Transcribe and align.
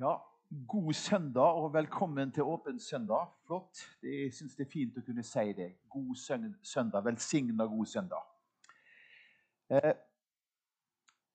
Ja, 0.00 0.16
God 0.68 0.92
søndag 0.92 1.40
og 1.40 1.74
velkommen 1.74 2.32
til 2.32 2.42
Åpen 2.42 2.80
søndag. 2.80 3.26
Flott. 3.46 3.78
Jeg 4.02 4.34
syns 4.34 4.56
det 4.56 4.66
er 4.66 4.70
fint 4.70 4.96
å 5.00 5.02
kunne 5.06 5.22
si 5.24 5.44
det. 5.56 5.70
God 5.88 6.10
søndag. 6.62 7.04
Velsigna 7.04 7.64
god 7.64 7.86
søndag. 7.88 8.26
Eh, 9.72 9.94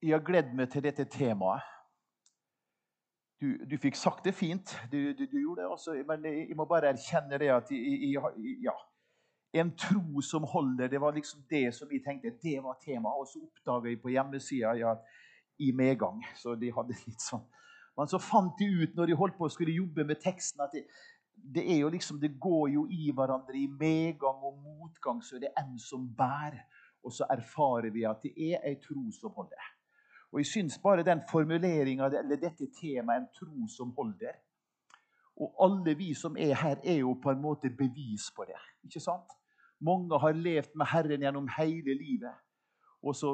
jeg 0.02 0.14
har 0.14 0.22
gledd 0.22 0.52
meg 0.54 0.70
til 0.70 0.84
dette 0.86 1.08
temaet. 1.10 1.66
Du, 3.42 3.48
du 3.66 3.74
fikk 3.82 3.98
sagt 3.98 4.24
det 4.30 4.34
fint, 4.38 4.76
du, 4.92 5.10
du, 5.10 5.24
du 5.26 5.34
gjorde 5.40 5.64
det 5.64 5.70
også, 5.74 5.96
men 6.06 6.28
jeg 6.30 6.54
må 6.54 6.62
bare 6.70 6.92
erkjenne 6.94 7.40
det 7.42 7.48
at 7.50 7.72
jeg, 7.74 8.12
jeg, 8.12 8.52
ja, 8.62 8.76
en 9.58 9.72
tro 9.74 10.22
som 10.22 10.46
holder, 10.46 10.86
det 10.86 11.00
var 11.02 11.18
liksom 11.18 11.42
det 11.50 11.64
som 11.74 11.90
jeg 11.90 12.04
tenkte 12.06 12.30
det 12.38 12.62
var 12.62 12.78
temaet. 12.78 13.18
Og 13.18 13.26
så 13.26 13.42
oppdaga 13.42 13.90
jeg 13.90 13.98
på 14.06 14.14
hjemmesida 14.14 14.76
ja, 14.78 14.94
i 15.58 15.72
medgang. 15.74 16.22
Så 16.38 16.54
de 16.54 16.70
hadde 16.78 17.00
litt 17.02 17.26
sånn 17.26 17.42
men 17.96 18.08
så 18.08 18.20
fant 18.22 18.54
de 18.58 18.68
ut 18.82 18.94
når 18.96 19.10
de 19.10 19.16
holdt 19.18 19.36
på 19.38 19.48
å 19.48 19.52
skulle 19.52 19.74
jobbe 19.76 20.06
med 20.08 20.20
teksten, 20.22 20.62
at 20.64 20.72
det, 20.72 20.86
det, 21.34 21.64
er 21.74 21.82
jo 21.82 21.90
liksom, 21.92 22.20
det 22.22 22.34
går 22.40 22.70
jo 22.76 22.86
i 22.88 23.10
hverandre. 23.12 23.58
I 23.58 23.68
medgang 23.68 24.40
og 24.40 24.62
motgang 24.62 25.20
så 25.24 25.36
er 25.36 25.46
det 25.46 25.52
en 25.60 25.76
som 25.80 26.06
bærer. 26.16 26.62
Og 27.02 27.10
så 27.10 27.26
erfarer 27.34 27.90
vi 27.90 28.04
at 28.06 28.22
det 28.22 28.30
er 28.38 28.62
ei 28.68 28.76
tro 28.78 29.08
som 29.10 29.32
holder. 29.34 29.70
Og 30.30 30.38
jeg 30.40 30.48
syns 30.48 30.78
bare 30.80 31.04
den 31.04 31.20
formuleringa 31.28 32.06
eller 32.06 32.38
dette 32.40 32.68
temaet, 32.78 33.24
en 33.24 33.32
tro 33.34 33.66
som 33.68 33.90
holder 33.96 34.38
Og 35.36 35.56
alle 35.64 35.96
vi 35.98 36.12
som 36.14 36.36
er 36.36 36.54
her, 36.54 36.78
er 36.84 37.00
jo 37.00 37.16
på 37.22 37.32
en 37.32 37.42
måte 37.42 37.70
bevis 37.70 38.30
på 38.36 38.44
det. 38.44 38.60
ikke 38.84 39.00
sant? 39.00 39.34
Mange 39.80 40.18
har 40.18 40.32
levd 40.32 40.76
med 40.76 40.86
Herren 40.86 41.20
gjennom 41.20 41.48
hele 41.58 41.94
livet 41.98 42.38
og, 43.02 43.16
så, 43.16 43.30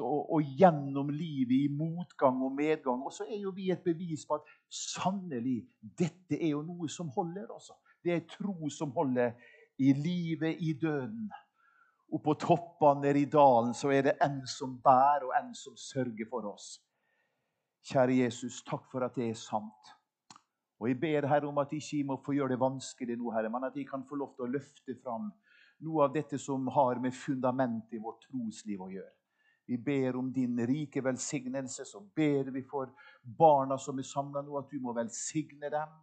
og, 0.00 0.32
og, 0.32 0.42
gjennom 0.58 1.08
livet 1.10 1.56
i 1.56 1.68
motgang 1.74 2.38
og 2.44 2.52
medgang. 2.54 3.02
Og 3.02 3.12
så 3.12 3.26
er 3.26 3.40
jo 3.42 3.50
vi 3.54 3.70
et 3.74 3.82
bevis 3.82 4.22
på 4.26 4.38
at 4.38 4.52
sannelig, 4.70 5.64
dette 5.82 6.38
er 6.38 6.52
jo 6.52 6.62
noe 6.62 6.88
som 6.92 7.10
holder. 7.16 7.48
Også. 7.50 7.74
Det 8.04 8.14
er 8.14 8.28
tro 8.30 8.70
som 8.70 8.94
holder 8.94 9.34
i 9.82 9.92
livet, 9.92 10.62
i 10.62 10.72
døden. 10.78 11.26
Og 12.12 12.22
på 12.24 12.34
toppene 12.40 13.08
nede 13.08 13.24
i 13.26 13.30
dalen 13.30 13.74
så 13.76 13.90
er 13.92 14.06
det 14.06 14.16
en 14.24 14.40
som 14.46 14.78
bærer, 14.84 15.26
og 15.26 15.34
en 15.36 15.50
som 15.54 15.76
sørger 15.76 16.30
for 16.30 16.46
oss. 16.54 16.78
Kjære 17.90 18.22
Jesus, 18.22 18.62
takk 18.62 18.86
for 18.92 19.04
at 19.04 19.18
det 19.18 19.28
er 19.32 19.38
sant. 19.38 19.94
Og 20.78 20.88
Jeg 20.88 21.00
ber 21.00 21.26
Herre 21.26 21.48
om 21.48 21.58
at 21.58 21.72
jeg 21.72 21.82
ikke 21.82 22.06
må 22.06 22.16
få 22.22 22.32
gjøre 22.36 22.54
det 22.54 22.60
vanskelig 22.62 23.18
nå, 23.18 23.32
Herre, 23.34 23.50
men 23.50 23.66
at 23.66 23.76
jeg 23.76 23.88
kan 23.88 24.06
få 24.08 24.14
lov 24.14 24.36
til 24.36 24.46
å 24.46 24.52
løfte 24.54 24.94
fram 25.02 25.32
noe 25.84 26.04
av 26.06 26.12
dette 26.14 26.38
som 26.38 26.66
har 26.74 26.98
med 27.02 27.14
fundamentet 27.14 27.94
i 27.98 28.02
vårt 28.02 28.24
trosliv 28.26 28.82
å 28.82 28.90
gjøre. 28.92 29.14
Vi 29.68 29.76
ber 29.78 30.16
om 30.16 30.32
din 30.32 30.66
rike 30.66 31.02
velsignelse. 31.04 31.84
Så 31.84 32.00
ber 32.16 32.48
vi 32.50 32.62
for 32.64 32.88
barna 33.20 33.76
som 33.78 33.98
er 34.00 34.06
samla 34.08 34.40
nå, 34.42 34.56
at 34.56 34.70
du 34.72 34.80
må 34.80 34.94
velsigne 34.96 35.68
dem. 35.72 35.98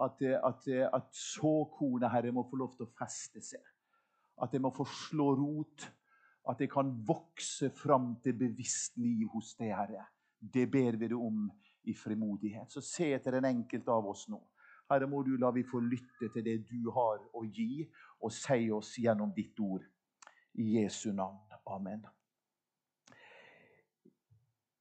At, 0.00 0.22
at, 0.22 0.64
at 0.88 1.10
såkornet, 1.12 2.08
Herre, 2.10 2.32
må 2.32 2.46
få 2.48 2.58
lov 2.58 2.72
til 2.74 2.86
å 2.86 2.94
feste 2.96 3.42
seg. 3.44 3.60
At 4.40 4.56
det 4.56 4.62
må 4.64 4.72
få 4.74 4.86
slå 4.88 5.28
rot. 5.36 5.84
At 6.48 6.64
det 6.64 6.70
kan 6.72 6.94
vokse 7.06 7.68
fram 7.76 8.14
til 8.24 8.38
bevisst 8.40 8.96
liv 8.96 9.28
hos 9.36 9.52
deg, 9.60 9.74
Herre. 9.76 10.08
Det 10.40 10.64
ber 10.72 10.96
vi 10.96 11.12
deg 11.12 11.20
om 11.20 11.44
i 11.84 11.92
frimodighet. 11.92 12.72
Så 12.72 12.80
se 12.80 13.12
etter 13.12 13.36
den 13.36 13.50
enkelte 13.52 13.92
av 13.92 14.08
oss 14.08 14.26
nå. 14.32 14.40
Herre, 14.90 15.08
må 15.08 15.22
du 15.24 15.36
la 15.40 15.50
vi 15.54 15.64
få 15.64 15.80
lytte 15.80 16.28
til 16.32 16.44
det 16.44 16.58
du 16.68 16.90
har 16.92 17.22
å 17.32 17.44
gi, 17.44 17.86
og 18.20 18.32
si 18.32 18.68
oss 18.72 18.94
gjennom 19.00 19.32
ditt 19.36 19.60
ord. 19.60 19.84
I 20.54 20.76
Jesu 20.78 21.10
navn. 21.12 21.40
Amen. 21.66 22.04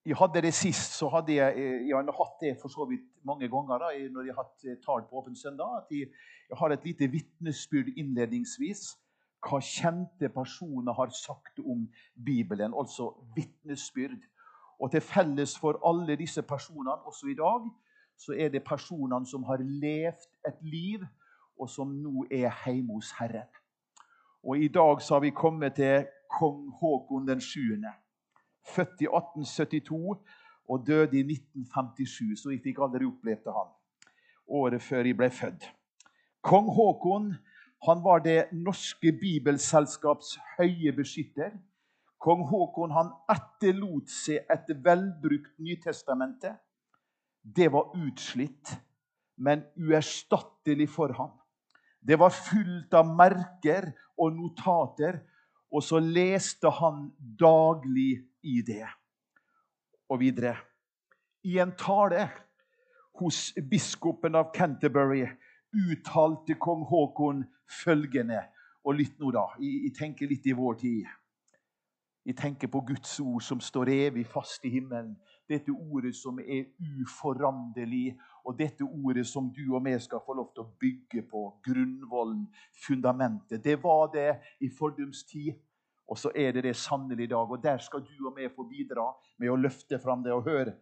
Jeg 0.06 0.18
hadde 0.20 0.42
det 0.44 0.52
sist, 0.54 0.98
så 1.00 1.08
hadde 1.10 1.38
jeg, 1.38 1.56
eh, 1.58 1.88
jeg 1.88 1.96
har 1.96 2.18
hatt 2.18 2.42
det 2.42 2.58
for 2.62 2.68
så 2.68 2.84
vidt 2.90 3.06
mange 3.24 3.48
ganger 3.48 3.80
da, 3.80 3.92
når 4.12 4.26
jeg 4.28 4.36
har 4.36 4.44
hatt 4.44 4.66
eh, 4.68 4.76
tall 4.84 5.06
på 5.08 5.22
Åpen 5.22 5.36
søndag. 5.36 5.78
at 5.78 5.88
jeg, 5.92 6.10
jeg 6.50 6.58
har 6.60 6.76
et 6.76 6.86
lite 6.86 7.08
vitnesbyrd 7.08 7.94
innledningsvis. 7.96 8.82
Hva 9.44 9.62
kjente 9.64 10.30
personer 10.30 10.94
har 10.94 11.10
sagt 11.16 11.60
om 11.60 11.88
Bibelen. 12.26 12.76
Altså 12.76 13.14
vitnesbyrd. 13.36 14.20
Og 14.80 14.92
til 14.92 15.02
felles 15.02 15.56
for 15.60 15.80
alle 15.88 16.20
disse 16.20 16.44
personene, 16.44 17.00
også 17.08 17.32
i 17.32 17.40
dag, 17.40 17.72
så 18.18 18.34
er 18.38 18.50
det 18.50 18.64
personene 18.64 19.26
som 19.26 19.44
har 19.44 19.62
levd 19.62 20.30
et 20.48 20.62
liv 20.62 21.04
og 21.60 21.70
som 21.70 21.90
nå 21.90 22.26
er 22.32 22.50
hjemme 22.66 22.98
hos 22.98 23.12
Herren. 23.20 23.50
Og 24.44 24.60
I 24.60 24.68
dag 24.68 25.02
så 25.02 25.16
har 25.16 25.22
vi 25.24 25.30
kommet 25.30 25.76
til 25.76 26.06
kong 26.40 26.72
Haakon 26.82 27.28
den 27.28 27.42
7., 27.42 27.84
født 28.76 29.02
i 29.02 29.08
1872 29.08 30.18
og 30.70 30.88
døde 30.88 31.18
i 31.20 31.24
1957. 31.24 32.42
Så 32.42 32.50
jeg 32.50 32.62
fikk 32.64 32.80
aldri 32.84 33.08
opplevd 33.08 33.52
han 33.52 33.72
året 34.48 34.82
før 34.82 35.08
jeg 35.08 35.18
ble 35.18 35.30
født. 35.32 35.68
Kong 36.44 36.70
Haakon 36.76 37.34
han 37.84 38.04
var 38.04 38.24
det 38.24 38.52
norske 38.56 39.12
bibelselskaps 39.20 40.38
høye 40.58 40.92
beskytter. 40.96 41.52
Kong 42.20 42.46
Haakon 42.48 42.96
han 42.96 43.12
etterlot 43.32 44.12
seg 44.12 44.48
et 44.52 44.72
velbrukt 44.86 45.58
Nytestamente. 45.60 46.54
Det 47.44 47.72
var 47.72 47.92
utslitt, 48.00 48.72
men 49.38 49.64
uerstattelig 49.76 50.90
for 50.90 51.14
ham. 51.18 51.32
Det 52.00 52.20
var 52.20 52.32
fullt 52.36 52.94
av 52.94 53.08
merker 53.16 53.92
og 54.20 54.36
notater, 54.36 55.20
og 55.74 55.84
så 55.84 56.00
leste 56.00 56.70
han 56.70 57.08
daglig 57.40 58.24
i 58.44 58.62
det. 58.66 58.88
Og 60.10 60.20
videre. 60.20 60.56
I 61.44 61.58
en 61.60 61.74
tale 61.76 62.28
hos 63.20 63.52
biskopen 63.70 64.36
av 64.36 64.52
Canterbury 64.56 65.26
uttalte 65.74 66.56
kong 66.62 66.86
Haakon 66.90 67.44
følgende 67.84 68.44
Og 68.84 68.98
lytt 69.00 69.20
nå, 69.20 69.30
da. 69.32 69.46
Jeg, 69.64 69.94
tenker 69.96 70.28
litt 70.28 70.44
i 70.44 70.52
vår 70.52 70.74
tid. 70.82 71.06
Jeg 72.28 72.36
tenker 72.36 72.68
på 72.68 72.82
Guds 72.84 73.14
ord 73.24 73.40
som 73.40 73.62
står 73.64 73.94
evig 73.94 74.26
fast 74.28 74.66
i 74.68 74.74
himmelen. 74.74 75.14
Dette 75.54 75.72
ordet 75.72 76.16
som 76.18 76.40
er 76.42 76.72
uforanderlig 77.04 78.16
og 78.44 78.58
dette 78.60 78.84
ordet 78.84 79.26
som 79.30 79.52
du 79.54 79.64
og 79.70 79.84
vi 79.86 79.94
skal 80.02 80.24
få 80.26 80.36
lov 80.40 80.50
til 80.54 80.64
å 80.66 80.72
bygge 80.82 81.24
på, 81.30 81.44
grunnvollen, 81.66 82.48
fundamentet, 82.86 83.64
det 83.64 83.78
var 83.84 84.10
det 84.14 84.32
i 84.66 84.72
fordums 84.74 85.24
tid. 85.30 85.54
Og 86.10 86.20
så 86.20 86.34
er 86.36 86.52
det 86.52 86.66
det 86.66 86.76
sannelig 86.76 87.30
i 87.30 87.32
dag. 87.32 87.52
Og 87.52 87.62
der 87.64 87.80
skal 87.82 88.04
du 88.04 88.28
og 88.28 88.36
vi 88.38 88.50
få 88.52 88.66
bidra 88.68 89.06
med 89.40 89.54
å 89.54 89.60
løfte 89.60 90.00
fram 90.04 90.26
det 90.26 90.34
og 90.36 90.50
høre. 90.50 90.76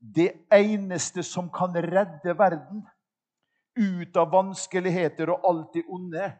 Det 0.00 0.46
eneste 0.54 1.24
som 1.26 1.50
kan 1.52 1.74
redde 1.74 2.36
verden 2.38 2.84
ut 3.76 4.16
av 4.16 4.30
vanskeligheter 4.32 5.32
og 5.34 5.44
alt 5.48 5.74
det 5.74 5.84
onde, 5.90 6.30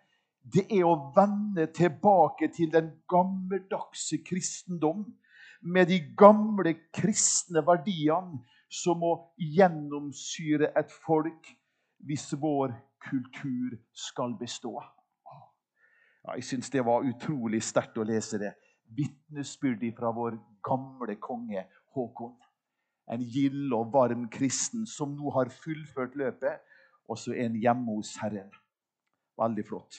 det 0.41 0.64
er 0.72 0.86
å 0.88 1.10
vende 1.16 1.66
tilbake 1.74 2.48
til 2.54 2.70
den 2.72 2.94
gammeldagse 3.10 4.22
kristendom 4.24 5.04
med 5.60 5.88
de 5.88 5.98
gamle 6.16 6.75
kristne 6.94 7.62
verdiene 7.66 8.41
som 8.71 9.00
må 9.03 9.12
gjennomsyre 9.37 10.71
et 10.78 10.93
folk 11.04 11.50
hvis 12.06 12.31
vår 12.41 12.72
kultur 13.03 13.76
skal 13.93 14.37
bestå. 14.41 14.76
Ja, 16.25 16.37
jeg 16.37 16.44
syns 16.44 16.71
det 16.72 16.84
var 16.84 17.06
utrolig 17.06 17.62
sterkt 17.65 17.98
å 17.98 18.06
lese 18.06 18.41
det. 18.41 18.53
Vitnesbyrd 18.97 19.84
fra 19.97 20.12
vår 20.15 20.38
gamle 20.65 21.16
konge 21.22 21.65
Håkon. 21.94 22.37
En 23.10 23.22
gild 23.27 23.72
og 23.75 23.91
varm 23.92 24.28
kristen 24.31 24.87
som 24.87 25.16
nå 25.16 25.32
har 25.34 25.50
fullført 25.50 26.15
løpet, 26.19 26.60
og 27.10 27.19
så 27.19 27.34
er 27.34 27.48
en 27.48 27.59
hjemme 27.59 27.97
hos 27.97 28.15
Herren. 28.22 28.53
Veldig 29.41 29.66
flott. 29.66 29.98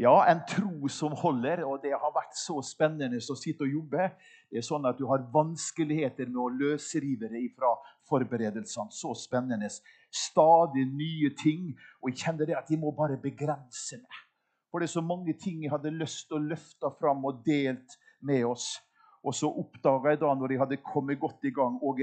Ja, 0.00 0.24
en 0.24 0.40
tro 0.48 0.88
som 0.88 1.12
holder, 1.12 1.66
og 1.68 1.82
det 1.82 1.92
har 1.92 2.12
vært 2.14 2.36
så 2.38 2.62
spennende 2.64 3.18
å 3.20 3.36
sitte 3.36 3.66
og 3.66 3.74
jobbe. 3.74 4.06
Det 4.48 4.62
er 4.62 4.64
sånn 4.64 4.86
at 4.88 4.96
Du 4.96 5.04
har 5.10 5.26
vanskeligheter 5.32 6.30
med 6.30 6.40
å 6.40 6.48
løsrive 6.48 7.28
deg 7.28 7.50
fra 7.56 7.74
forberedelsene. 8.08 8.88
Så 8.90 9.12
spennende. 9.14 9.68
Stadig 10.08 10.86
nye 10.88 11.32
ting. 11.36 11.74
Og 12.00 12.10
jeg 12.10 12.24
kjenner 12.24 12.48
det 12.48 12.56
at 12.56 12.70
jeg 12.70 12.80
må 12.80 12.92
bare 12.96 13.20
begrense 13.20 14.00
meg. 14.00 14.22
For 14.70 14.80
det 14.80 14.88
er 14.88 14.94
så 14.94 15.04
mange 15.04 15.34
ting 15.36 15.60
jeg 15.62 15.72
hadde 15.74 15.92
lyst 15.92 16.30
til 16.30 16.38
å 16.38 16.46
løfte 16.54 16.88
fram 16.96 17.24
og 17.28 17.42
delt 17.44 17.98
med 18.24 18.46
oss. 18.48 18.78
Og 19.22 19.36
så 19.36 19.50
oppdaga 19.50 20.14
jeg 20.14 20.22
da, 20.22 20.32
når 20.34 20.54
jeg 20.54 20.62
hadde 20.62 20.80
kommet 20.86 21.20
godt 21.20 21.44
i 21.44 21.52
gang, 21.52 21.76
og 21.82 22.00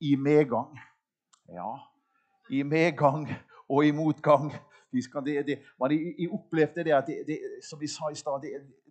i 0.00 0.14
medgang 0.16 0.78
Ja, 1.50 1.74
i 2.50 2.62
medgang 2.62 3.26
og 3.68 3.84
i 3.84 3.92
motgang 3.92 4.52
det, 5.24 5.46
det, 5.46 5.58
man, 5.80 5.90
jeg, 5.90 6.28
opplevde 6.32 6.84
det 6.84 6.94
at 6.94 7.10
som 7.62 7.80
vi 7.80 7.88
sa 7.90 8.10
i 8.10 8.18
stad, 8.18 8.46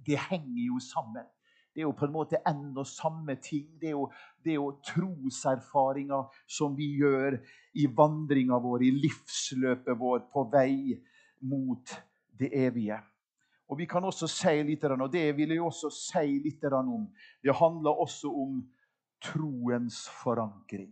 det, 0.06 0.20
henger 0.30 0.66
jo 0.68 0.80
sammen. 0.80 1.26
Det 1.74 1.82
er 1.82 1.88
jo 1.88 1.96
på 1.98 2.06
en 2.06 2.14
måte 2.14 2.38
en 2.48 2.86
samme 2.86 3.36
ting. 3.42 3.80
Det 3.82 3.88
er 3.88 3.96
jo, 3.98 4.12
det 4.44 4.52
er 4.52 4.60
jo 4.60 4.80
troserfaringer 4.86 6.28
som 6.48 6.76
vi 6.78 6.92
gjør 7.00 7.40
i 7.74 7.88
vandringa 7.88 8.60
vår, 8.62 8.84
i 8.84 8.92
livsløpet 8.92 9.98
vår, 9.98 10.28
på 10.34 10.44
vei 10.54 11.00
mot 11.42 11.96
det 12.40 12.52
evige. 12.54 13.00
Og 13.70 13.80
Vi 13.80 13.86
kan 13.86 14.04
også 14.04 14.28
si 14.28 14.62
litt, 14.64 14.84
og 14.84 15.12
det 15.12 15.32
vil 15.38 15.50
jeg 15.50 15.62
også 15.62 15.90
si 15.90 16.40
litt 16.44 16.64
om. 16.70 17.08
Det 17.42 17.56
handler 17.56 18.02
også 18.06 18.30
om 18.30 18.60
troens 19.24 20.04
forankring. 20.22 20.92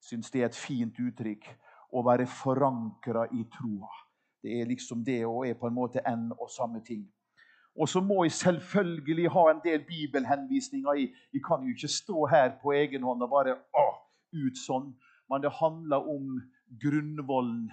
Syns 0.00 0.30
det 0.30 0.42
er 0.42 0.46
et 0.46 0.58
fint 0.58 0.98
uttrykk. 1.02 1.48
Å 1.96 2.02
være 2.06 2.26
forankra 2.30 3.26
i 3.32 3.46
troa. 3.50 4.05
Det 4.46 4.60
er 4.60 4.68
liksom 4.70 5.00
det 5.04 5.24
og 5.26 5.48
er 5.48 5.56
på 5.58 5.66
en 5.66 5.74
måte 5.74 6.02
en 6.06 6.28
og 6.38 6.50
samme 6.54 6.78
ting. 6.86 7.02
Og 7.74 7.88
så 7.88 8.00
må 8.00 8.22
jeg 8.24 8.32
selvfølgelig 8.32 9.30
ha 9.30 9.42
en 9.50 9.62
del 9.64 9.82
bibelhenvisninger. 9.84 10.92
Jeg, 10.92 11.08
jeg 11.34 11.42
kan 11.48 11.64
jo 11.66 11.74
ikke 11.74 11.88
stå 11.88 12.26
her 12.26 12.52
på 12.62 12.72
egen 12.72 13.02
hånd 13.02 13.24
og 13.26 13.32
bare 13.32 13.56
å, 13.74 13.86
ut 14.32 14.60
sånn. 14.60 14.92
Men 15.26 15.42
det 15.42 15.50
handler 15.58 16.06
om 16.14 16.38
grunnvollen. 16.84 17.66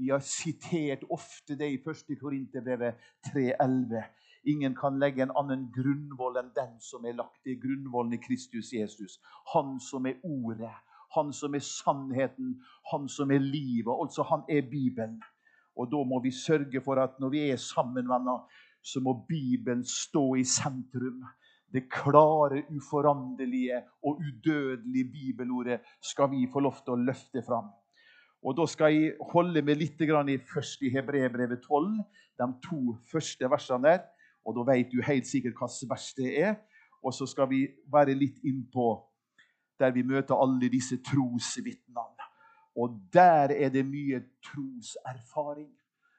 Vi 0.00 0.08
har 0.08 0.24
sitert 0.24 1.04
ofte 1.12 1.58
det 1.60 1.68
i 1.74 1.76
1. 1.76 2.16
Korinterbrevet 2.22 3.04
3,11. 3.28 4.00
Ingen 4.54 4.74
kan 4.80 4.96
legge 4.98 5.22
en 5.22 5.36
annen 5.36 5.68
grunnvoll 5.76 6.40
enn 6.40 6.50
den 6.56 6.72
som 6.80 7.04
er 7.04 7.20
lagt 7.20 7.46
i 7.46 7.58
grunnvollen 7.60 8.16
i 8.16 8.22
Kristus 8.24 8.72
Jesus. 8.72 9.20
Han 9.52 9.76
som 9.80 10.08
er 10.08 10.24
Ordet, 10.24 10.72
han 11.14 11.32
som 11.36 11.54
er 11.54 11.62
sannheten, 11.68 12.56
han 12.90 13.08
som 13.12 13.30
er 13.30 13.44
livet. 13.44 13.92
Altså, 13.92 14.24
han 14.32 14.42
er 14.48 14.66
Bibelen. 14.70 15.20
Og 15.76 15.90
da 15.90 16.02
må 16.06 16.20
vi 16.22 16.30
sørge 16.30 16.80
for 16.84 17.00
at 17.02 17.18
når 17.20 17.32
vi 17.34 17.40
er 17.50 17.56
sammen, 17.56 18.08
venner, 18.08 18.44
så 18.82 19.00
må 19.00 19.16
Bibelen 19.28 19.84
stå 19.84 20.34
i 20.34 20.44
sentrum. 20.44 21.24
Det 21.72 21.88
klare, 21.90 22.62
uforanderlige 22.70 23.80
og 24.02 24.20
udødelige 24.22 25.10
bibelordet 25.12 25.80
skal 26.02 26.30
vi 26.30 26.46
få 26.52 26.60
lov 26.60 26.76
til 26.84 26.94
å 26.94 27.02
løfte 27.08 27.42
fram. 27.42 27.72
Og 28.44 28.56
Da 28.56 28.66
skal 28.66 28.92
jeg 28.92 29.14
holde 29.32 29.62
meg 29.62 29.78
litt 29.80 30.00
i 30.00 30.38
først 30.38 30.82
i 30.82 30.92
Hebrebrevet 30.92 31.62
12, 31.62 32.04
de 32.38 32.46
to 32.62 32.96
første 33.10 33.50
versene 33.50 33.88
der. 33.88 34.04
Og 34.46 34.54
Da 34.54 34.72
vet 34.72 34.92
du 34.92 35.02
helt 35.02 35.26
sikkert 35.26 35.56
hvilket 35.58 35.90
vers 35.90 36.14
det 36.14 36.42
er. 36.42 36.54
Og 37.02 37.12
så 37.14 37.26
skal 37.26 37.48
vi 37.48 37.66
være 37.92 38.14
litt 38.14 38.38
innpå 38.44 39.10
der 39.80 39.90
vi 39.90 40.02
møter 40.02 40.34
alle 40.38 40.68
disse 40.70 41.00
trosvitnene. 41.02 42.13
Og 42.76 42.98
der 43.12 43.54
er 43.54 43.70
det 43.70 43.84
mye 43.86 44.20
troserfaring 44.42 45.70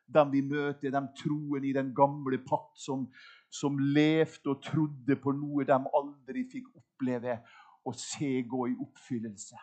De 0.07 0.21
vi 0.31 0.41
møter, 0.41 0.91
de 0.93 1.01
troende 1.17 1.67
i 1.67 1.73
den 1.73 1.89
gamle 1.95 2.37
pakt, 2.37 2.77
som, 2.77 3.07
som 3.49 3.77
levde 3.77 4.51
og 4.53 4.61
trodde 4.63 5.15
på 5.17 5.33
noe 5.33 5.65
de 5.65 5.77
aldri 5.99 6.43
fikk 6.51 6.67
oppleve 6.77 7.39
og 7.85 7.97
se 7.97 8.43
gå 8.45 8.67
i 8.69 8.75
oppfyllelse. 8.85 9.57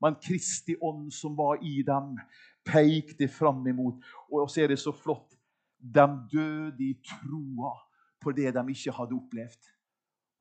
Men 0.00 0.16
Kristi 0.24 0.76
ånd 0.80 1.10
som 1.12 1.36
var 1.36 1.60
i 1.60 1.82
dem, 1.84 2.16
pekte 2.64 3.28
fram 3.28 3.66
imot. 3.66 4.00
Og 4.32 4.50
så 4.50 4.64
er 4.64 4.72
det 4.72 4.80
så 4.80 4.92
flott. 4.92 5.36
De 5.76 6.04
døde 6.32 6.84
i 6.84 6.94
troa 7.04 7.76
på 8.20 8.32
det 8.32 8.54
de 8.56 8.64
ikke 8.72 8.92
hadde 8.96 9.16
opplevd. 9.16 9.72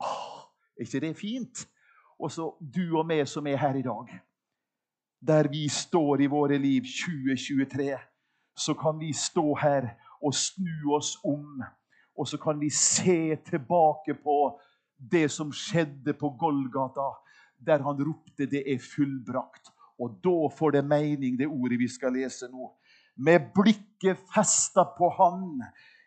Åh, 0.03 0.43
er 0.77 0.87
ikke 0.87 1.03
det 1.03 1.15
fint? 1.19 1.67
Og 2.19 2.31
så 2.31 2.47
du 2.59 2.97
og 2.97 3.07
meg 3.07 3.27
som 3.27 3.47
er 3.47 3.59
her 3.59 3.75
i 3.75 3.83
dag. 3.83 4.19
Der 5.27 5.47
vi 5.47 5.69
står 5.69 6.21
i 6.21 6.27
våre 6.27 6.57
liv 6.57 6.83
2023 6.83 7.97
så 8.55 8.73
kan 8.73 8.99
vi 8.99 9.13
stå 9.13 9.55
her 9.61 9.87
og 10.21 10.33
snu 10.35 10.93
oss 10.95 11.15
om. 11.23 11.63
Og 12.17 12.27
så 12.27 12.37
kan 12.37 12.59
vi 12.59 12.69
se 12.69 13.35
tilbake 13.45 14.13
på 14.23 14.59
det 15.11 15.31
som 15.31 15.51
skjedde 15.51 16.13
på 16.13 16.29
Golgata, 16.39 17.09
der 17.57 17.83
han 17.83 18.05
ropte 18.07 18.45
'Det 18.45 18.63
er 18.73 18.77
fullbrakt'. 18.77 19.71
Og 19.99 20.19
da 20.23 20.55
får 20.57 20.71
det 20.71 20.85
mening, 20.85 21.39
det 21.39 21.47
ordet 21.47 21.79
vi 21.79 21.87
skal 21.87 22.13
lese 22.13 22.47
nå. 22.51 22.71
Med 23.17 23.39
blikket 23.53 24.17
festa 24.35 24.83
på 24.97 25.09
Han, 25.09 25.63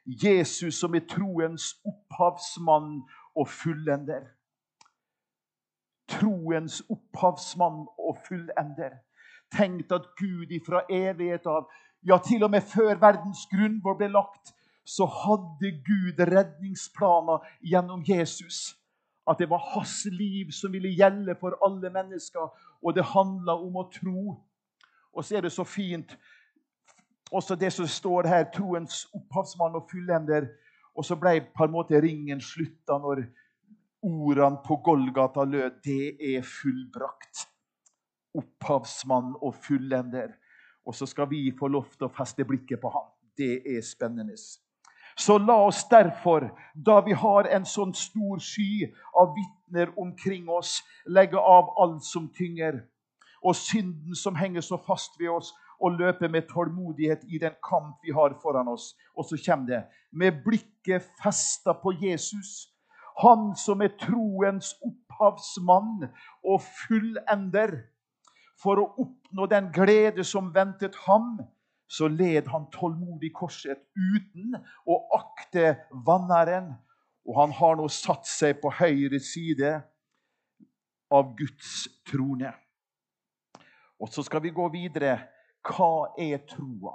Jesus 0.06 0.74
som 0.74 0.94
er 0.94 1.06
troens 1.08 1.74
opphavsmann 1.86 3.02
og 3.36 3.48
fullender. 3.48 4.26
Troens 6.08 6.82
opphavsmann 6.90 7.86
og 7.98 8.18
fullender. 8.28 9.05
Tenk 9.54 9.92
at 9.92 10.08
Gud 10.18 10.50
ifra 10.50 10.82
evighet 10.90 11.46
av 11.46 11.68
ja, 12.06 12.18
til 12.22 12.44
og 12.46 12.50
med 12.50 12.62
før 12.62 12.98
verdens 13.02 13.46
grunnvoll 13.50 13.96
ble 13.98 14.08
lagt, 14.14 14.52
så 14.86 15.06
hadde 15.10 15.72
Gud 15.86 16.20
redningsplaner 16.30 17.46
gjennom 17.60 18.04
Jesus. 18.06 18.76
At 19.26 19.40
det 19.42 19.48
var 19.50 19.64
hans 19.72 20.04
liv 20.14 20.52
som 20.54 20.72
ville 20.72 20.92
gjelde 20.94 21.34
for 21.40 21.56
alle 21.66 21.90
mennesker, 21.90 22.46
og 22.82 22.94
det 22.94 23.08
handla 23.10 23.56
om 23.58 23.80
å 23.80 23.88
tro. 23.90 24.36
Og 25.16 25.24
så 25.24 25.38
er 25.38 25.46
det 25.46 25.52
så 25.52 25.64
fint 25.66 26.14
også 27.34 27.56
det 27.58 27.72
som 27.74 27.88
står 27.90 28.28
her, 28.30 28.46
troens 28.54 29.06
opphavsmann 29.16 29.74
og 29.74 29.88
fullender. 29.90 30.46
Og 30.94 31.04
så 31.04 31.16
ble 31.18 31.40
på 31.56 31.66
en 31.66 31.74
måte 31.74 31.98
ringen 32.00 32.40
slutta 32.40 33.00
når 33.02 33.24
ordene 34.06 34.62
på 34.64 34.78
Golgata 34.84 35.44
lød 35.44 35.82
'Det 35.82 36.36
er 36.36 36.42
fullbrakt'. 36.42 37.55
Opphavsmann 38.36 39.34
og 39.40 39.54
fullender. 39.64 40.34
Og 40.86 40.94
så 40.94 41.06
skal 41.06 41.30
vi 41.30 41.48
få 41.58 41.68
lov 41.68 41.88
til 41.96 42.06
å 42.06 42.14
feste 42.14 42.44
blikket 42.46 42.80
på 42.82 42.92
ham. 42.94 43.10
Det 43.36 43.62
er 43.66 43.82
spennende. 43.84 44.36
Så 45.16 45.38
la 45.38 45.56
oss 45.64 45.84
derfor, 45.88 46.50
da 46.74 47.00
vi 47.00 47.16
har 47.16 47.48
en 47.56 47.64
sånn 47.64 47.94
stor 47.96 48.40
sky 48.44 48.84
av 49.16 49.32
vitner 49.36 49.92
omkring 49.96 50.48
oss, 50.52 50.82
legge 51.08 51.40
av 51.40 51.72
alt 51.80 52.04
som 52.04 52.28
tynger, 52.36 52.82
og 53.40 53.56
synden 53.56 54.16
som 54.18 54.36
henger 54.36 54.64
så 54.64 54.76
fast 54.76 55.16
ved 55.20 55.32
oss, 55.32 55.54
og 55.80 55.96
løpe 55.96 56.28
med 56.28 56.48
tålmodighet 56.48 57.24
i 57.28 57.40
den 57.40 57.56
kamp 57.64 58.04
vi 58.04 58.12
har 58.16 58.36
foran 58.42 58.68
oss. 58.68 58.94
Og 59.16 59.24
så 59.28 59.40
kommer 59.46 59.66
det 59.66 59.82
med 60.12 60.42
blikket 60.44 61.08
festa 61.22 61.72
på 61.80 61.92
Jesus, 62.00 62.68
han 63.22 63.54
som 63.56 63.80
er 63.80 63.96
troens 64.00 64.74
opphavsmann 64.84 66.08
og 66.44 66.60
fullender. 66.84 67.78
For 68.62 68.80
å 68.80 68.88
oppnå 69.02 69.46
den 69.50 69.68
glede 69.74 70.24
som 70.24 70.48
ventet 70.54 70.96
ham, 71.06 71.36
så 71.88 72.08
led 72.08 72.48
han 72.50 72.66
tålmodig 72.74 73.30
korset 73.36 73.82
uten 73.94 74.56
å 74.88 74.96
akte 75.18 75.76
vannæren. 76.06 76.72
Og 77.26 77.40
han 77.40 77.54
har 77.58 77.76
nå 77.78 77.88
satt 77.90 78.26
seg 78.26 78.60
på 78.62 78.70
høyre 78.78 79.18
side 79.22 79.72
av 81.12 81.34
Guds 81.38 81.86
trone. 82.06 82.52
Og 84.00 84.10
så 84.12 84.22
skal 84.26 84.42
vi 84.44 84.54
gå 84.54 84.68
videre. 84.72 85.18
Hva 85.66 86.12
er 86.18 86.42
troa? 86.46 86.94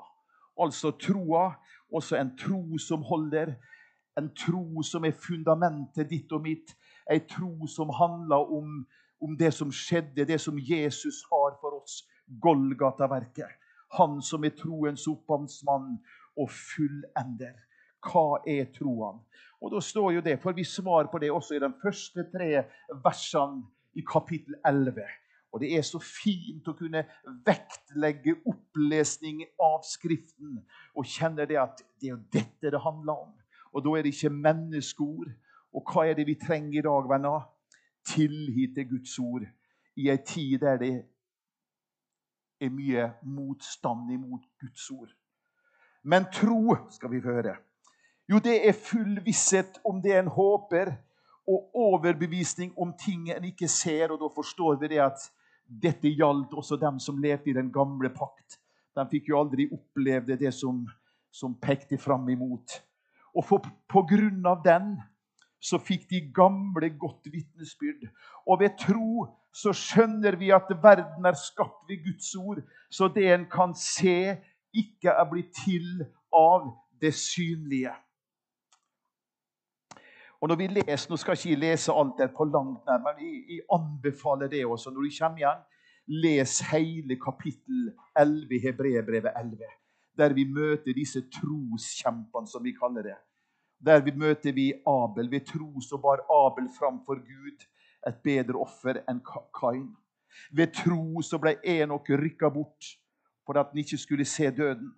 Altså 0.62 0.94
troa, 1.00 1.50
også 1.92 2.18
en 2.20 2.34
tro 2.40 2.80
som 2.80 3.04
holder. 3.04 3.56
En 4.20 4.30
tro 4.36 4.84
som 4.84 5.06
er 5.08 5.16
fundamentet 5.16 6.10
ditt 6.12 6.32
og 6.36 6.44
mitt. 6.46 6.76
En 7.10 7.24
tro 7.28 7.68
som 7.68 7.92
handler 7.96 8.52
om 8.56 8.82
om 9.22 9.38
det 9.38 9.54
som 9.54 9.72
skjedde, 9.72 10.26
det 10.26 10.40
som 10.42 10.58
Jesus 10.60 11.24
har 11.32 11.58
for 11.62 11.82
oss. 11.82 12.02
Golgata-verket. 12.42 13.50
Han 13.98 14.22
som 14.24 14.46
er 14.48 14.56
troens 14.56 15.08
opphavsmann 15.08 15.98
og 16.40 16.50
fullender. 16.52 17.58
Hva 18.02 18.42
er 18.48 18.72
troen? 18.74 19.20
Og 19.62 19.74
da 19.76 19.82
står 19.84 20.16
jo 20.16 20.22
det, 20.26 20.40
for 20.42 20.58
Vi 20.58 20.64
svarer 20.64 21.12
på 21.12 21.20
det 21.20 21.32
også 21.32 21.56
i 21.56 21.60
de 21.60 21.70
første 21.84 22.24
tre 22.32 22.64
versene 23.04 23.62
i 23.94 24.02
kapittel 24.02 24.56
11. 24.66 25.04
Og 25.54 25.60
Det 25.60 25.78
er 25.78 25.84
så 25.84 26.00
fint 26.00 26.68
å 26.68 26.74
kunne 26.74 27.04
vektlegge 27.46 28.38
opplesning 28.48 29.44
av 29.60 29.84
Skriften 29.84 30.62
og 30.96 31.06
kjenne 31.06 31.46
det 31.46 31.60
at 31.60 31.84
det 32.02 32.14
er 32.14 32.22
dette 32.32 32.72
det 32.72 32.80
handler 32.82 33.28
om. 33.28 33.34
Og 33.76 33.84
da 33.84 33.98
er 33.98 34.04
det 34.04 34.16
ikke 34.16 34.32
menneskeord. 34.34 35.32
Og 35.76 35.92
hva 35.92 36.08
er 36.08 36.16
det 36.16 36.28
vi 36.28 36.40
trenger 36.40 36.80
i 36.80 36.84
dag, 36.88 37.10
venner? 37.10 37.44
Tillit 38.08 38.76
til 38.76 38.90
Guds 38.90 39.20
ord 39.20 39.46
i 39.96 40.10
ei 40.10 40.18
tid 40.26 40.60
der 40.60 40.78
det 40.82 40.94
er 42.62 42.70
mye 42.70 43.08
motstand 43.24 44.12
imot 44.14 44.46
Guds 44.62 44.90
ord. 44.92 45.12
Men 46.04 46.26
tro 46.34 46.76
skal 46.90 47.12
vi 47.12 47.22
høre. 47.22 47.56
Jo, 48.30 48.40
det 48.40 48.62
er 48.68 48.78
full 48.78 49.20
visshet 49.26 49.80
om 49.86 50.02
det 50.02 50.14
en 50.18 50.30
håper, 50.32 50.94
og 51.50 51.76
overbevisning 51.76 52.74
om 52.80 52.94
ting 52.98 53.30
en 53.34 53.44
ikke 53.44 53.68
ser. 53.68 54.12
Og 54.12 54.20
da 54.22 54.30
forstår 54.36 54.78
vi 54.82 54.92
det 54.94 55.02
at 55.04 55.26
dette 55.66 56.10
gjaldt 56.10 56.54
også 56.54 56.78
dem 56.80 57.00
som 57.00 57.20
levde 57.22 57.50
i 57.50 57.58
den 57.58 57.72
gamle 57.74 58.10
pakt. 58.14 58.60
De 58.96 59.06
fikk 59.12 59.32
jo 59.32 59.40
aldri 59.40 59.68
oppleve 59.72 60.38
det 60.40 60.54
som, 60.54 60.84
som 61.32 61.56
pekte 61.60 61.98
fram 61.98 62.30
imot. 62.30 62.78
Og 63.36 63.46
for, 63.48 63.68
på 63.88 64.04
grunn 64.08 64.46
av 64.46 64.64
den 64.64 64.96
så 65.62 65.78
fikk 65.78 66.08
de 66.10 66.22
gamle 66.34 66.90
godt 67.00 67.30
vitnesbyrd. 67.32 68.08
Og 68.48 68.60
ved 68.60 68.78
tro 68.82 69.28
så 69.54 69.74
skjønner 69.76 70.36
vi 70.40 70.52
at 70.56 70.70
verden 70.84 71.28
er 71.28 71.38
skapt 71.38 71.84
ved 71.90 72.04
Guds 72.06 72.36
ord, 72.36 72.62
så 72.90 73.08
det 73.12 73.28
en 73.34 73.46
kan 73.52 73.76
se, 73.78 74.38
ikke 74.74 75.12
er 75.12 75.28
blitt 75.30 75.52
til 75.66 76.06
av 76.34 76.72
det 77.02 77.14
synlige. 77.14 77.92
Og 80.42 80.50
når 80.50 80.58
vi 80.58 80.68
leser, 80.68 81.10
Nå 81.12 81.18
skal 81.22 81.38
ikke 81.38 81.50
jeg 81.52 81.60
lese 81.62 81.94
alt 81.94 82.16
der 82.18 82.32
på 82.34 82.48
langt 82.50 82.88
nær, 82.88 83.02
men 83.04 83.20
jeg, 83.22 83.44
jeg 83.50 83.66
anbefaler 83.76 84.50
det 84.50 84.66
også. 84.66 84.90
Når 84.90 85.06
du 85.06 85.12
kommer 85.20 85.44
igjen, 85.44 85.62
les 86.24 86.54
hele 86.72 87.18
kapittel 87.22 87.92
11 88.18 88.56
i 88.56 88.62
Hebrebrevet 88.64 89.36
11, 89.38 89.68
der 90.18 90.34
vi 90.34 90.48
møter 90.50 90.96
disse 90.98 91.22
troskjempene, 91.36 92.50
som 92.50 92.64
vi 92.64 92.74
kaller 92.74 93.06
det. 93.06 93.20
Der 93.86 94.02
vi 94.06 94.12
møter 94.12 94.54
vi 94.54 94.74
Abel. 94.88 95.32
Ved 95.32 95.46
tro 95.46 95.82
så 95.82 95.98
bar 95.98 96.26
Abel 96.30 96.70
framfor 96.80 97.16
Gud 97.16 97.66
et 98.08 98.18
bedre 98.24 98.60
offer 98.62 99.02
enn 99.10 99.22
Kain. 99.60 99.90
Ved 100.52 100.74
tro 100.74 101.22
så 101.26 101.40
ble 101.42 101.58
Enok 101.64 102.10
rykka 102.10 102.50
bort 102.50 102.96
for 103.46 103.60
at 103.60 103.72
han 103.72 103.82
ikke 103.84 103.98
skulle 103.98 104.26
se 104.26 104.52
døden. 104.52 104.94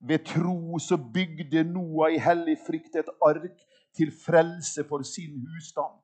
Ved 0.00 0.24
tro 0.26 0.78
så 0.78 0.96
bygde 0.96 1.64
Noah 1.64 2.14
i 2.14 2.18
hellig 2.20 2.58
frykt 2.66 2.96
et 2.96 3.12
ark 3.22 3.60
til 3.96 4.12
frelse 4.12 4.84
for 4.88 5.02
sin 5.02 5.40
husstand. 5.46 6.00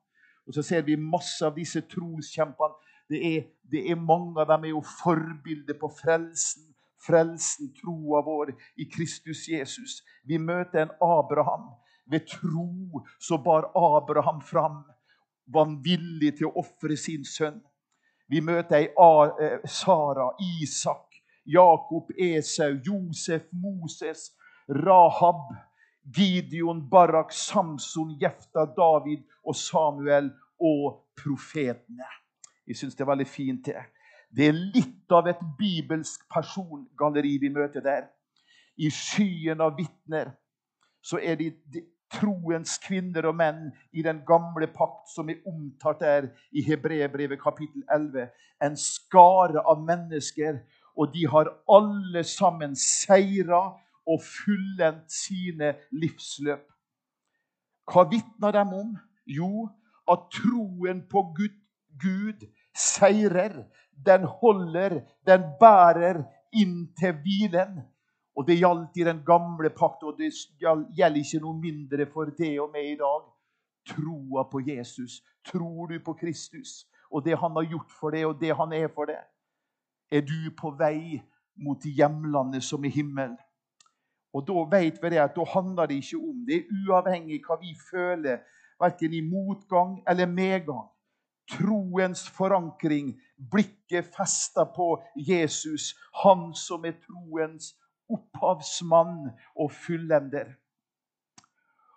Og 0.47 0.53
Så 0.53 0.61
ser 0.61 0.81
vi 0.81 0.95
masse 0.95 1.45
av 1.45 1.55
disse 1.55 1.81
troskjempene. 1.81 2.73
Det 3.09 3.19
er, 3.27 3.43
det 3.71 3.91
er 3.91 3.95
mange 3.95 4.41
av 4.41 4.47
dem 4.47 4.65
er 4.65 4.73
jo 4.73 4.81
forbilder 4.81 5.77
på 5.79 5.89
frelsen. 6.01 6.70
Frelsen, 7.01 7.71
troa 7.81 8.21
vår 8.25 8.53
i 8.77 8.85
Kristus 8.89 9.47
Jesus. 9.49 10.01
Vi 10.23 10.37
møter 10.37 10.85
en 10.85 10.95
Abraham. 11.01 11.71
Ved 12.05 12.27
tro 12.27 13.03
så 13.19 13.37
bar 13.37 13.71
Abraham 13.75 14.41
fram. 14.41 14.83
Var 15.45 15.65
han 15.65 15.79
villig 15.83 16.35
til 16.37 16.49
å 16.49 16.55
ofre 16.61 16.97
sin 16.97 17.25
sønn. 17.25 17.61
Vi 18.31 18.39
møter 18.41 18.77
ei 18.77 18.87
eh, 19.43 19.59
Sara, 19.67 20.29
Isak, 20.61 21.17
Jakob, 21.45 22.11
Esau, 22.15 22.77
Josef, 22.85 23.49
Moses, 23.51 24.31
Rahab, 24.69 25.51
Gideon, 26.15 26.89
Barak, 26.89 27.33
Samson, 27.33 28.15
Jefta, 28.21 28.65
David 28.77 29.25
og 29.43 29.55
Samuel 29.55 30.31
og 30.61 31.01
profetene. 31.17 32.07
Jeg 32.67 32.77
syns 32.77 32.95
det 32.95 33.03
er 33.03 33.11
veldig 33.11 33.27
fint. 33.27 33.65
Det 33.65 33.75
Det 34.31 34.47
er 34.47 34.57
litt 34.57 35.11
av 35.11 35.27
et 35.27 35.39
bibelsk 35.59 36.23
persongalleri 36.31 37.37
vi 37.41 37.49
møter 37.51 37.83
der. 37.83 38.05
I 38.79 38.89
skyen 38.93 39.61
av 39.61 39.75
vitner 39.77 40.31
så 41.03 41.19
er 41.19 41.35
de, 41.39 41.49
de 41.73 41.83
troens 42.11 42.77
kvinner 42.83 43.27
og 43.29 43.37
menn 43.39 43.69
i 43.95 44.03
den 44.05 44.21
gamle 44.27 44.67
pakt 44.71 45.11
som 45.11 45.29
er 45.31 45.43
omtalt 45.47 46.01
der 46.03 46.29
i 46.51 46.63
Hebrebrevet 46.65 47.39
kapittel 47.41 47.83
11. 47.91 48.29
En 48.63 48.77
skare 48.79 49.63
av 49.67 49.83
mennesker 49.83 50.61
og 50.95 51.13
de 51.13 51.27
har 51.31 51.51
alle 51.71 52.23
sammen 52.27 52.75
seira 52.75 53.61
og 54.07 54.23
fullendt 54.25 55.11
sine 55.13 55.73
livsløp. 55.91 56.65
Hva 57.91 58.05
vitner 58.11 58.55
de 58.55 58.63
om? 58.81 58.91
Jo, 59.27 59.67
at 60.11 60.27
troen 60.35 61.03
på 61.09 61.23
Gud, 61.37 61.55
Gud 62.01 62.47
seirer. 62.75 63.63
Den 64.05 64.23
holder, 64.23 65.01
den 65.27 65.43
bærer 65.59 66.23
inn 66.53 66.93
til 66.97 67.17
hvilen. 67.23 67.81
Og 68.35 68.47
det 68.47 68.57
gjaldt 68.61 68.97
i 68.97 69.05
den 69.05 69.19
gamle 69.27 69.69
pakt, 69.69 70.03
og 70.07 70.17
det 70.17 70.31
gjelder 70.61 71.19
ikke 71.19 71.41
noe 71.43 71.59
mindre 71.59 72.07
for 72.09 72.31
det 72.37 72.53
og 72.63 72.71
meg 72.73 72.93
i 72.93 72.99
dag. 72.99 73.27
Troa 73.91 74.45
på 74.49 74.61
Jesus. 74.63 75.19
Tror 75.45 75.91
du 75.91 75.99
på 75.99 76.13
Kristus 76.13 76.85
og 77.11 77.25
det 77.25 77.35
han 77.37 77.55
har 77.57 77.67
gjort 77.67 77.91
for 77.91 78.15
deg, 78.15 78.25
og 78.25 78.39
det 78.39 78.55
han 78.55 78.73
er 78.73 78.87
for 78.95 79.09
deg? 79.09 79.19
er 80.11 80.21
du 80.27 80.51
på 80.59 80.73
vei 80.75 81.21
mot 81.63 81.85
hjemlandet 81.87 82.65
som 82.67 82.83
er 82.83 82.91
himmel. 82.91 83.37
Og 84.35 84.43
Da 84.47 84.63
vet 84.71 84.97
vi 85.03 85.09
det 85.09 85.21
at 85.23 85.35
da 85.35 85.45
handler 85.53 85.87
det 85.87 86.01
ikke 86.03 86.17
om 86.17 86.45
Det 86.47 86.65
uavhengig 86.67 87.39
hva 87.45 87.55
vi 87.61 87.71
føler, 87.91 88.43
verken 88.79 89.13
i 89.13 89.21
motgang 89.21 90.03
eller 90.07 90.25
medgang. 90.25 90.90
Troens 91.51 92.23
forankring, 92.29 93.13
blikket 93.51 94.15
festa 94.15 94.65
på 94.65 94.95
Jesus, 95.15 95.91
han 96.23 96.51
som 96.55 96.85
er 96.87 96.97
troens 97.03 97.73
opphavsmann 98.11 99.29
og 99.55 99.71
fullender. 99.71 100.53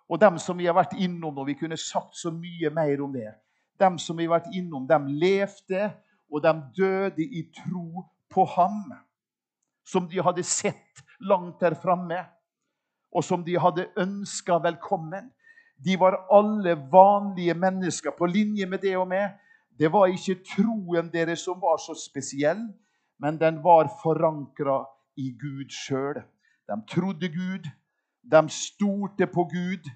Og 0.09 0.21
dem 0.21 0.37
som 0.39 0.57
vi 0.57 0.67
har 0.69 0.75
vært 0.77 0.93
innom, 1.01 1.37
og 1.41 1.47
vi 1.49 1.57
kunne 1.57 1.79
sagt 1.79 2.17
så 2.19 2.31
mye 2.33 2.69
mer 2.73 3.01
om 3.01 3.13
det 3.13 3.31
Dem 3.79 3.97
som 3.99 4.15
vi 4.15 4.23
har 4.23 4.37
vært 4.37 4.53
innom, 4.55 4.85
dem 4.87 5.07
levde 5.19 5.89
og 6.31 6.43
de 6.43 6.53
døde 6.77 7.23
i 7.23 7.41
tro 7.51 8.05
på 8.31 8.45
ham, 8.55 8.93
som 9.85 10.07
de 10.07 10.21
hadde 10.23 10.43
sett 10.47 11.03
langt 11.19 11.59
der 11.59 11.75
framme, 11.75 12.21
og 13.11 13.23
som 13.23 13.43
de 13.43 13.57
hadde 13.59 13.89
ønska 13.99 14.57
velkommen. 14.63 15.27
De 15.75 15.97
var 15.99 16.17
alle 16.31 16.75
vanlige 16.91 17.53
mennesker 17.53 18.15
på 18.15 18.25
linje 18.25 18.65
med 18.65 18.79
det 18.83 18.95
og 18.97 19.07
med. 19.07 19.29
Det 19.79 19.91
var 19.91 20.07
ikke 20.07 20.39
troen 20.55 21.11
deres 21.11 21.43
som 21.43 21.59
var 21.61 21.77
så 21.83 21.95
spesiell, 21.99 22.61
men 23.19 23.39
den 23.39 23.61
var 23.63 23.89
forankra 24.01 24.83
i 25.19 25.31
Gud 25.39 25.71
sjøl. 25.71 26.21
De 26.67 26.77
trodde 26.89 27.29
Gud, 27.29 27.67
de 28.31 28.41
stolte 28.49 29.27
på 29.27 29.43
Gud, 29.51 29.89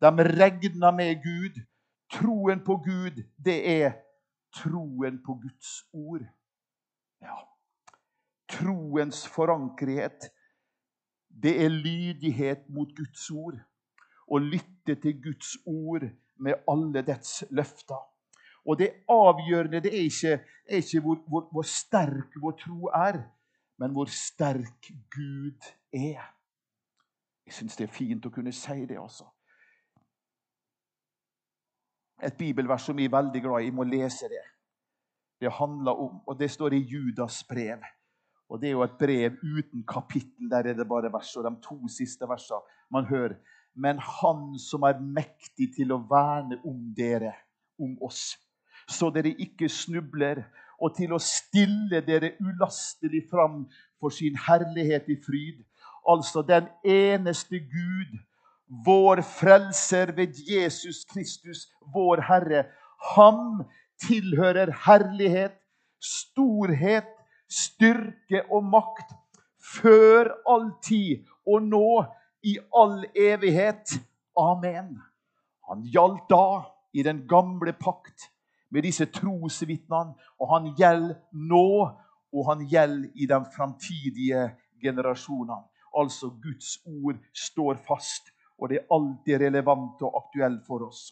de 0.00 0.10
regna 0.40 0.90
med 0.90 1.22
Gud. 1.22 1.60
Troen 2.10 2.64
på 2.64 2.76
Gud, 2.76 3.22
det 3.44 3.58
er 3.82 3.92
troen 4.54 5.22
på 5.26 5.34
Guds 5.42 5.70
ord. 5.92 6.26
Ja. 7.22 7.36
Troens 8.50 9.28
forankrighet, 9.28 10.26
det 11.42 11.64
er 11.64 11.68
lydighet 11.68 12.66
mot 12.68 12.90
Guds 12.96 13.30
ord. 13.30 13.60
Å 14.26 14.38
lytte 14.42 14.96
til 15.02 15.22
Guds 15.22 15.54
ord 15.66 16.08
med 16.42 16.66
alle 16.70 17.02
dets 17.06 17.44
løfter. 17.50 18.02
Og 18.66 18.78
det 18.78 18.90
avgjørende 19.08 19.80
det 19.80 19.92
er 19.94 20.06
ikke, 20.06 20.36
er 20.68 20.82
ikke 20.82 21.00
hvor, 21.00 21.18
hvor, 21.28 21.48
hvor 21.52 21.66
sterk 21.66 22.36
vår 22.42 22.56
tro 22.60 22.90
er, 22.94 23.22
men 23.78 23.92
hvor 23.96 24.10
sterk 24.12 24.92
Gud 25.14 25.70
er. 25.92 26.24
Jeg 27.46 27.56
syns 27.56 27.76
det 27.76 27.88
er 27.88 27.94
fint 27.94 28.26
å 28.26 28.32
kunne 28.34 28.52
si 28.52 28.84
det, 28.86 28.98
altså 29.00 29.26
et 32.22 32.36
bibelvers 32.36 32.84
som 32.84 32.98
jeg 32.98 33.08
er 33.08 33.16
veldig 33.16 33.42
glad 33.42 33.62
i. 33.62 33.68
Jeg 33.68 33.76
må 33.76 33.86
lese 33.88 34.28
det. 34.28 34.42
Det 35.40 35.52
handler 35.56 36.02
om, 36.04 36.20
og 36.28 36.38
det 36.38 36.50
står 36.52 36.76
i 36.76 36.84
Judas 36.84 37.42
brev. 37.48 37.84
Og 38.50 38.60
Det 38.60 38.68
er 38.68 38.72
jo 38.72 38.82
et 38.82 38.98
brev 38.98 39.36
uten 39.42 39.84
kapittel. 39.86 40.50
Der 40.50 40.66
er 40.66 40.74
det 40.74 40.88
bare 40.88 41.12
vers. 41.12 41.36
Og 41.36 41.44
de 41.44 41.54
to 41.62 41.88
siste 41.88 42.28
versene 42.28 42.60
man 42.90 43.04
hører. 43.04 43.36
Men 43.74 43.98
Han 43.98 44.58
som 44.58 44.82
er 44.82 44.98
mektig 44.98 45.70
til 45.76 45.92
å 45.92 46.02
verne 46.10 46.58
om 46.66 46.94
dere, 46.96 47.32
om 47.78 47.96
oss, 48.02 48.36
så 48.88 49.10
dere 49.14 49.34
ikke 49.38 49.68
snubler, 49.68 50.44
og 50.80 50.94
til 50.96 51.12
å 51.12 51.20
stille 51.20 52.00
dere 52.06 52.32
ulastelig 52.40 53.26
fram 53.30 53.66
for 54.00 54.14
sin 54.14 54.38
herlighet 54.46 55.10
i 55.12 55.18
fryd. 55.20 55.60
Altså 56.08 56.42
den 56.46 56.70
eneste 56.88 57.60
Gud 57.60 58.16
vår 58.86 59.22
frelser 59.26 60.12
ved 60.16 60.38
Jesus 60.48 61.04
Kristus, 61.04 61.68
vår 61.94 62.22
Herre. 62.28 62.64
Ham 63.16 63.64
tilhører 64.00 64.72
herlighet, 64.86 65.58
storhet, 66.00 67.08
styrke 67.50 68.44
og 68.50 68.64
makt 68.64 69.12
før 69.60 70.30
all 70.48 70.70
tid 70.84 71.26
og 71.46 71.66
nå 71.66 72.04
i 72.46 72.56
all 72.76 73.02
evighet. 73.14 73.98
Amen. 74.38 74.96
Han 75.68 75.82
gjaldt 75.84 76.30
da 76.30 76.62
i 76.94 77.02
den 77.06 77.26
gamle 77.28 77.74
pakt 77.76 78.29
med 78.70 78.86
disse 78.86 79.06
trosvitnene, 79.06 80.14
og 80.40 80.54
han 80.54 80.72
gjelder 80.78 81.16
nå, 81.32 81.70
og 82.32 82.50
han 82.50 82.66
gjelder 82.70 83.10
i 83.14 83.26
de 83.26 83.40
framtidige 83.56 84.44
generasjonene. 84.82 85.66
Altså 85.98 86.30
Guds 86.42 86.76
ord 86.86 87.18
står 87.34 87.80
fast 87.86 88.30
og 88.60 88.68
det 88.68 88.76
er 88.76 88.92
alltid 88.92 89.40
relevant 89.40 90.02
og 90.04 90.16
aktuelt 90.20 90.66
for 90.66 90.84
oss. 90.84 91.10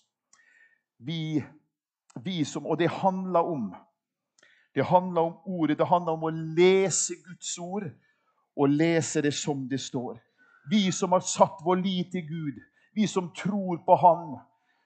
Vi, 0.99 1.41
vi 2.25 2.45
som, 2.45 2.67
og 2.67 2.79
det 2.79 2.91
handler 2.91 3.41
om 3.41 3.71
det 4.75 4.85
handler 4.87 5.21
om 5.21 5.37
ordet. 5.45 5.79
Det 5.79 5.87
handler 5.87 6.13
om 6.13 6.27
å 6.29 6.31
lese 6.31 7.17
Guds 7.25 7.57
ord 7.59 7.89
og 8.57 8.69
lese 8.71 9.23
det 9.25 9.33
som 9.35 9.65
det 9.69 9.81
står. 9.81 10.19
Vi 10.71 10.91
som 10.93 11.17
har 11.17 11.25
satt 11.25 11.65
vår 11.65 11.81
lit 11.81 12.13
til 12.13 12.27
Gud, 12.29 12.61
vi 12.95 13.07
som 13.07 13.33
tror 13.35 13.81
på 13.87 13.97
Han, 13.97 14.37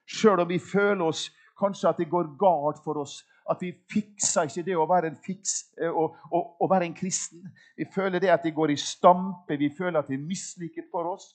sjøl 0.07 0.39
om 0.39 0.49
vi 0.49 0.59
føler 0.59 1.03
oss 1.05 1.27
kanskje 1.59 1.89
at 1.89 2.01
det 2.01 2.09
går 2.09 2.33
galt 2.39 2.81
for 2.83 3.01
oss, 3.01 3.21
at 3.49 3.61
vi 3.61 3.73
fikser 3.91 4.47
ikke 4.47 4.63
det 4.65 4.75
å 4.79 4.87
være 4.89 5.11
en, 5.11 5.19
fiks, 5.19 5.73
eh, 5.77 5.91
å, 5.91 6.09
å, 6.31 6.43
å 6.63 6.69
være 6.71 6.87
en 6.87 6.97
kristen. 6.97 7.43
Vi 7.77 7.87
føler 7.93 8.23
det 8.23 8.31
at 8.33 8.45
det 8.45 8.55
går 8.55 8.73
i 8.73 8.79
stampe, 8.79 9.59
vi 9.59 9.69
føler 9.73 9.99
at 9.99 10.11
det 10.11 10.17
er 10.19 10.27
mislykket 10.27 10.91
for 10.91 11.11
oss 11.15 11.33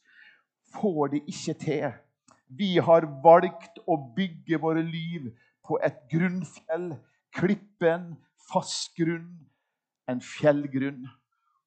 får 0.75 1.09
det 1.09 1.23
ikke 1.27 1.55
til. 1.55 1.93
Vi 2.49 2.77
har 2.79 3.07
valgt 3.23 3.81
å 3.87 3.97
bygge 4.17 4.61
våre 4.61 4.83
liv 4.83 5.31
på 5.67 5.79
et 5.85 6.01
grunnfjell. 6.11 6.95
Klippen, 7.39 8.15
fast 8.51 8.97
grunn, 8.97 9.29
en 10.09 10.21
fjellgrunn. 10.25 11.05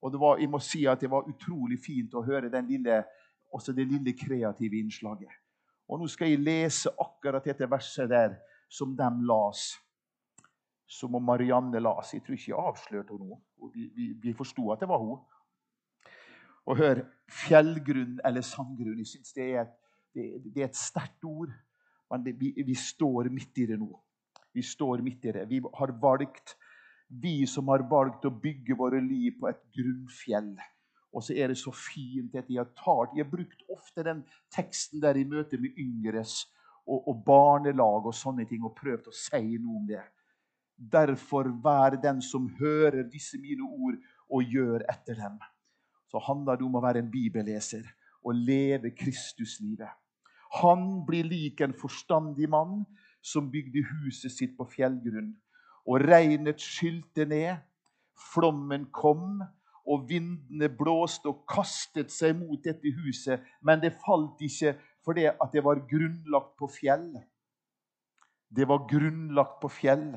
Og 0.02 0.18
var, 0.18 0.40
jeg 0.42 0.50
må 0.50 0.60
si 0.64 0.88
at 0.90 1.02
det 1.02 1.12
var 1.12 1.30
utrolig 1.30 1.78
fint 1.84 2.14
å 2.18 2.26
høre 2.26 2.50
lille, 2.66 3.04
også 3.54 3.74
det 3.78 3.86
lille 3.86 4.16
kreative 4.18 4.80
innslaget. 4.80 5.30
Og 5.92 6.00
Nå 6.00 6.08
skal 6.08 6.32
jeg 6.32 6.40
lese 6.40 6.92
akkurat 7.04 7.44
dette 7.44 7.68
verset 7.68 8.10
der 8.10 8.38
som 8.72 8.94
de 8.96 9.10
las. 9.28 9.74
Som 10.88 11.16
om 11.16 11.24
Marianne 11.24 11.80
las. 11.84 12.14
Jeg 12.14 12.24
tror 12.24 12.38
ikke 12.38 12.52
jeg 12.52 12.60
avslørte 12.60 13.18
henne. 13.18 13.40
Vi, 13.74 13.88
vi, 13.96 14.08
vi 14.24 14.34
forsto 14.36 14.72
at 14.72 14.80
det 14.80 14.90
var 14.92 15.04
hun. 15.04 15.20
Og 16.72 16.78
hør 16.80 17.04
fjellgrunn 17.32 18.20
eller 18.28 18.46
sandgrunn. 18.46 19.00
Jeg 19.02 19.12
syns 19.12 19.36
det, 19.36 19.50
det, 20.16 20.26
det, 20.46 20.62
er 20.62 20.70
et 20.70 20.80
sterkt 20.80 21.28
ord. 21.28 21.52
Men 22.12 22.24
det, 22.24 22.38
vi, 22.40 22.54
vi, 22.66 22.76
står 22.76 23.32
midt 23.32 23.64
i 23.64 23.68
det 23.72 23.80
nå. 23.80 23.92
Vi 24.56 24.64
står 24.64 25.04
midt 25.04 25.28
i 25.28 25.36
det. 25.40 25.48
Vi 25.50 25.62
har 25.80 25.96
valgt 26.02 26.58
Vi 27.12 27.44
som 27.48 27.68
har 27.68 27.82
valgt 27.92 28.24
å 28.24 28.30
bygge 28.32 28.76
våre 28.80 29.02
liv 29.04 29.34
på 29.40 29.50
et 29.50 29.60
grunnfjell. 29.76 30.54
Og 31.12 31.24
så 31.26 31.36
er 31.36 31.52
det 31.52 31.60
så 31.60 31.74
fint 31.76 32.36
at 32.40 32.48
de 32.48 32.58
har 32.60 32.70
talt. 32.78 33.12
De 33.14 33.22
har 33.22 33.30
brukt 33.30 33.64
ofte 33.72 34.04
den 34.08 34.24
teksten 34.54 35.02
der 35.04 35.20
i 35.20 35.28
møte 35.28 35.60
med 35.60 35.76
yngres 35.80 36.46
og, 36.88 37.08
og 37.08 37.24
barnelag 37.26 38.08
og 38.08 38.16
sånne 38.16 38.48
ting, 38.48 38.64
og 38.64 38.76
prøvd 38.78 39.12
å 39.12 39.16
si 39.16 39.58
noe 39.58 39.82
om 39.82 39.88
det. 39.90 40.04
Derfor 40.82 41.52
vær 41.62 41.98
den 42.02 42.22
som 42.26 42.48
hører 42.58 43.04
disse 43.12 43.38
mine 43.42 43.68
ord, 43.68 44.00
og 44.32 44.48
gjør 44.48 44.86
etter 44.90 45.20
dem. 45.20 45.36
Så 46.08 46.20
handler 46.24 46.58
det 46.58 46.66
om 46.66 46.78
å 46.80 46.84
være 46.84 47.04
en 47.04 47.12
bibelleser 47.12 47.84
og 48.24 48.38
leve 48.38 48.94
Kristuslivet. 48.96 49.92
Han 50.62 51.04
blir 51.08 51.28
lik 51.28 51.62
en 51.64 51.76
forstandig 51.76 52.50
mann 52.52 52.84
som 53.24 53.52
bygde 53.52 53.84
huset 53.88 54.34
sitt 54.34 54.58
på 54.58 54.68
fjellgrunn. 54.72 55.32
Og 55.88 56.04
regnet 56.04 56.62
skylte 56.62 57.26
ned, 57.28 57.62
flommen 58.32 58.88
kom, 58.94 59.42
og 59.88 60.08
vindene 60.10 60.70
blåste 60.70 61.30
og 61.32 61.44
kastet 61.50 62.12
seg 62.14 62.36
mot 62.38 62.62
dette 62.64 62.92
huset. 63.02 63.42
Men 63.62 63.82
det 63.82 63.98
falt 64.06 64.42
ikke 64.42 64.76
fordi 65.06 65.28
at 65.32 65.54
det 65.54 65.64
var 65.66 65.82
grunnlagt 65.90 66.58
på 66.60 66.70
fjell. 66.70 67.10
Det 68.50 68.68
var 68.68 68.86
grunnlagt 68.90 69.62
på 69.62 69.72
fjell. 69.72 70.12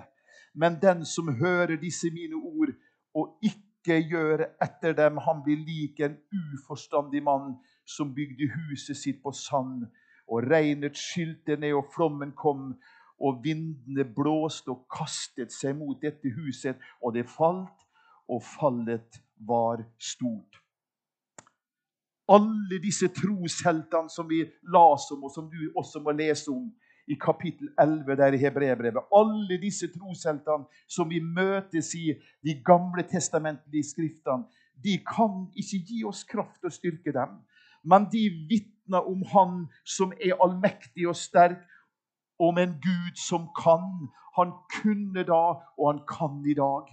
Men 0.55 0.79
den 0.83 1.05
som 1.07 1.33
hører 1.35 1.77
disse 1.81 2.11
mine 2.15 2.37
ord 2.37 2.75
og 3.15 3.39
ikke 3.43 4.01
gjør 4.11 4.47
etter 4.63 4.95
dem, 4.97 5.19
han 5.19 5.43
blir 5.45 5.61
lik 5.67 6.01
en 6.01 6.17
uforstandig 6.33 7.23
mann 7.23 7.57
som 7.87 8.15
bygde 8.15 8.51
huset 8.53 8.97
sitt 8.97 9.23
på 9.23 9.33
sand. 9.33 9.87
Og 10.29 10.47
regnet 10.49 10.97
skylte 10.97 11.57
ned, 11.61 11.75
og 11.77 11.91
flommen 11.95 12.33
kom, 12.33 12.73
og 13.21 13.43
vindene 13.45 14.07
blåste 14.17 14.73
og 14.73 14.87
kastet 14.93 15.53
seg 15.53 15.77
mot 15.79 16.01
dette 16.01 16.33
huset, 16.33 16.81
og 17.03 17.15
det 17.15 17.27
falt, 17.29 17.85
og 18.29 18.41
fallet 18.43 19.21
var 19.37 19.85
stort. 19.99 20.61
Alle 22.29 22.79
disse 22.81 23.11
trosheltene 23.13 24.09
som 24.11 24.29
vi 24.29 24.41
las 24.73 25.11
om, 25.13 25.25
og 25.25 25.33
som 25.35 25.51
du 25.51 25.73
også 25.77 26.01
må 26.01 26.15
lese 26.17 26.51
om 26.51 26.71
i 27.07 27.17
kapittel 27.21 27.69
11 27.81 28.17
der 28.17 28.33
i 28.33 28.41
Hebreerbrevet 28.41 29.11
Alle 29.13 29.59
disse 29.61 29.91
trosheltene 29.93 30.65
som 30.89 31.11
vi 31.11 31.21
møtes 31.21 31.93
i 31.95 32.15
de 32.45 32.55
gamle 32.65 33.05
testamentlige 33.05 33.91
skriftene, 33.91 34.49
de 34.85 34.97
kan 35.05 35.45
ikke 35.55 35.83
gi 35.85 36.01
oss 36.05 36.25
kraft 36.25 36.65
og 36.65 36.73
styrke 36.73 37.13
dem, 37.13 37.37
men 37.85 38.09
de 38.13 38.25
vitner 38.49 39.05
om 39.05 39.23
Han 39.35 39.67
som 39.85 40.13
er 40.17 40.41
allmektig 40.41 41.09
og 41.09 41.17
sterk, 41.17 41.61
om 42.39 42.59
en 42.59 42.75
Gud 42.83 43.17
som 43.29 43.49
kan. 43.55 44.09
Han 44.37 44.51
kunne 44.81 45.23
da, 45.23 45.43
og 45.79 45.93
han 45.93 46.01
kan 46.09 46.43
i 46.51 46.55
dag. 46.55 46.89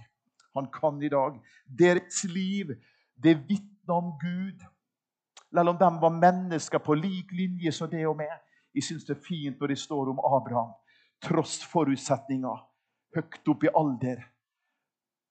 Han 0.54 0.68
kan 0.72 1.02
i 1.02 1.08
dag. 1.08 1.38
Deres 1.66 2.24
liv, 2.24 2.74
det 3.16 3.38
vitner 3.48 3.94
om 3.94 4.12
Gud. 4.20 4.64
Selv 5.52 5.68
om 5.68 5.78
de 5.78 5.90
var 6.00 6.20
mennesker 6.20 6.78
på 6.78 6.94
lik 6.94 7.32
linje 7.32 7.72
som 7.72 7.90
det 7.90 8.06
og 8.08 8.16
meg. 8.16 8.32
Jeg 8.74 8.86
syns 8.86 9.04
det 9.04 9.16
er 9.16 9.24
fint 9.24 9.60
når 9.60 9.74
det 9.74 9.78
står 9.78 10.12
om 10.12 10.20
Abraham. 10.24 10.72
Tross 11.22 11.60
forutsetninger, 11.68 12.62
høyt 13.16 13.48
opp 13.52 13.64
i 13.64 13.72
alder. 13.76 14.22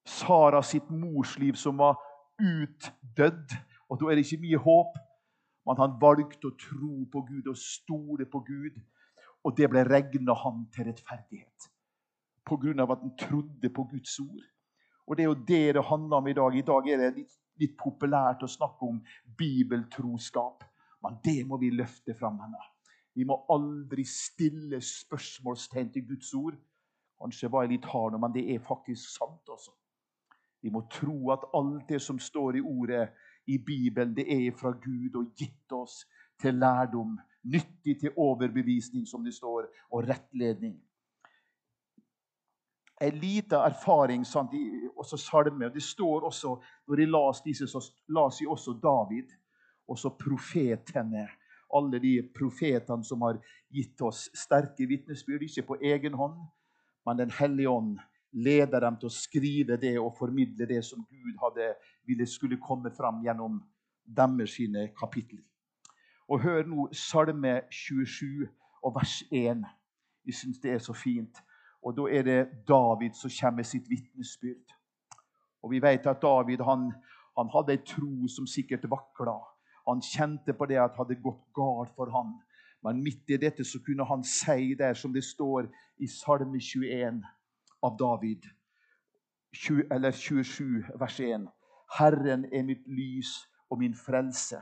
Sara 0.06 0.62
sitt 0.66 0.90
morsliv 0.90 1.58
som 1.58 1.82
var 1.82 1.98
utdødd. 2.42 3.58
Og 3.90 4.00
da 4.00 4.12
er 4.12 4.18
det 4.18 4.26
ikke 4.28 4.46
mye 4.46 4.62
håp. 4.62 5.02
Men 5.66 5.78
han 5.78 5.98
valgte 6.02 6.50
å 6.50 6.58
tro 6.58 6.94
på 7.12 7.26
Gud 7.28 7.50
og 7.52 7.58
stole 7.58 8.26
på 8.30 8.42
Gud. 8.46 8.80
Og 9.46 9.58
det 9.58 9.70
ble 9.74 9.84
regna 9.90 10.38
han 10.38 10.66
til 10.74 10.90
rettferdighet. 10.90 11.70
På 12.46 12.58
grunn 12.62 12.82
av 12.82 12.94
at 12.94 13.04
han 13.04 13.18
trodde 13.18 13.70
på 13.74 13.86
Guds 13.90 14.18
ord. 14.22 14.48
Og 15.12 15.18
Det 15.18 15.24
er 15.24 15.28
jo 15.28 15.46
det 15.48 15.76
det 15.76 15.84
handler 15.84 16.18
om 16.18 16.28
i 16.28 16.34
dag. 16.34 16.56
I 16.56 16.62
dag 16.62 16.86
er 16.88 16.98
det 16.98 17.16
litt, 17.18 17.34
litt 17.60 17.74
populært 17.76 18.46
å 18.46 18.48
snakke 18.48 18.88
om 18.88 19.02
bibeltroskap. 19.38 20.64
Men 21.04 21.18
det 21.26 21.42
må 21.48 21.58
vi 21.60 21.70
løfte 21.76 22.16
fram. 22.16 22.38
henne. 22.40 22.62
Vi 23.14 23.26
må 23.28 23.36
aldri 23.52 24.06
stille 24.08 24.80
spørsmålstegn 24.80 25.90
til 25.92 26.06
Guds 26.08 26.34
ord. 26.34 26.56
Kanskje 27.20 27.50
var 27.52 27.66
jeg 27.66 27.74
litt 27.74 27.90
hard 27.92 28.16
men 28.22 28.32
det 28.32 28.46
er 28.56 28.64
faktisk 28.64 29.10
sant. 29.18 29.50
også. 29.50 29.72
Vi 30.62 30.70
må 30.70 30.86
tro 30.88 31.32
at 31.32 31.44
alt 31.54 31.90
det 31.90 32.02
som 32.02 32.20
står 32.20 32.56
i 32.56 32.62
ordet 32.62 33.10
i 33.48 33.58
Bibelen, 33.58 34.16
det 34.16 34.32
er 34.32 34.56
fra 34.56 34.72
Gud 34.72 35.16
og 35.16 35.36
gitt 35.36 35.72
oss 35.72 36.06
til 36.40 36.56
lærdom. 36.56 37.20
Nyttig 37.44 38.00
til 38.00 38.16
overbevisning, 38.16 39.08
som 39.08 39.24
det 39.24 39.34
står, 39.34 39.68
og 39.92 40.08
rettledning 40.08 40.80
en 43.02 43.20
liten 43.20 43.60
erfaring 43.60 44.26
sant, 44.26 44.54
i 44.54 44.90
også 44.96 45.18
salme. 45.18 45.70
Det 45.74 45.84
står 45.84 46.26
også, 46.26 46.56
Når 46.88 46.96
de 46.96 47.06
las 47.06 47.42
disse, 47.42 47.68
så 47.68 47.82
las 48.08 48.38
de 48.38 48.48
også 48.48 48.74
David, 48.74 49.28
Og 49.88 49.98
så 50.00 50.10
profetene. 50.10 51.28
Alle 51.74 52.00
de 52.00 52.30
profetene 52.36 53.04
som 53.04 53.22
har 53.22 53.40
gitt 53.74 54.02
oss 54.02 54.30
sterke 54.36 54.86
vitnesbyrd, 54.88 55.42
ikke 55.42 55.68
på 55.68 55.78
egen 55.82 56.14
hånd, 56.14 56.38
men 57.06 57.18
Den 57.18 57.32
hellige 57.32 57.70
ånd 57.70 57.98
leder 58.32 58.80
dem 58.80 58.98
til 59.00 59.08
å 59.08 59.14
skrive 59.14 59.78
det 59.78 59.98
og 60.00 60.16
formidle 60.18 60.66
det 60.66 60.84
som 60.86 61.06
Gud 61.10 61.36
hadde 61.42 61.74
ville 62.08 62.28
skulle 62.28 62.60
komme 62.62 62.92
fram 62.92 63.24
gjennom 63.24 63.62
deres 64.06 64.56
sine 64.56 64.88
kapitler. 65.00 65.44
Og 66.30 66.40
Hør 66.40 66.64
nå 66.64 66.88
Salme 66.94 67.62
27 67.72 68.48
og 68.84 68.96
vers 68.96 69.24
1. 69.32 69.66
Jeg 70.26 70.36
syns 70.36 70.60
det 70.64 70.72
er 70.72 70.80
så 70.80 70.94
fint. 70.94 71.42
Og 71.82 71.96
da 71.98 72.06
er 72.10 72.24
det 72.24 72.42
David 72.68 73.16
som 73.18 73.32
kommer 73.40 73.62
med 73.62 73.70
sitt 73.70 73.90
vitnesbyrd. 73.90 74.76
Og 75.64 75.72
vi 75.72 75.82
vet 75.82 76.06
at 76.08 76.22
David 76.22 76.62
han, 76.66 76.92
han 77.38 77.50
hadde 77.54 77.76
ei 77.76 77.82
tro 77.86 78.28
som 78.30 78.48
sikkert 78.50 78.90
vakla. 78.90 79.38
Han 79.90 80.02
kjente 80.02 80.54
på 80.54 80.66
det 80.70 80.80
at 80.82 80.94
det 80.94 81.02
hadde 81.02 81.22
gått 81.24 81.44
galt 81.58 81.94
for 81.98 82.12
han. 82.14 82.36
Men 82.84 83.04
midt 83.04 83.30
i 83.30 83.38
dette 83.38 83.66
så 83.66 83.82
kunne 83.86 84.06
han 84.10 84.24
si 84.26 84.74
der 84.78 84.94
som 84.98 85.14
det 85.14 85.24
står 85.26 85.70
i 86.02 86.08
Salme 86.10 86.60
21 86.60 87.22
av 87.84 87.98
David, 87.98 88.46
20, 89.54 89.88
eller 89.92 90.12
27, 90.12 90.86
vers 91.00 91.20
1. 91.20 91.48
Herren 91.98 92.46
er 92.54 92.64
mitt 92.64 92.88
lys 92.88 93.34
og 93.70 93.82
min 93.82 93.96
frelse. 93.96 94.62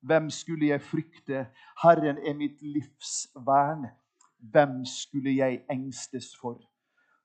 Hvem 0.00 0.30
skulle 0.30 0.70
jeg 0.70 0.82
frykte? 0.82 1.46
Herren 1.82 2.18
er 2.18 2.36
mitt 2.36 2.62
livs 2.62 3.26
vern. 3.34 3.88
Hvem 4.40 4.84
skulle 4.84 5.34
jeg 5.36 5.64
engstes 5.70 6.32
for? 6.40 6.60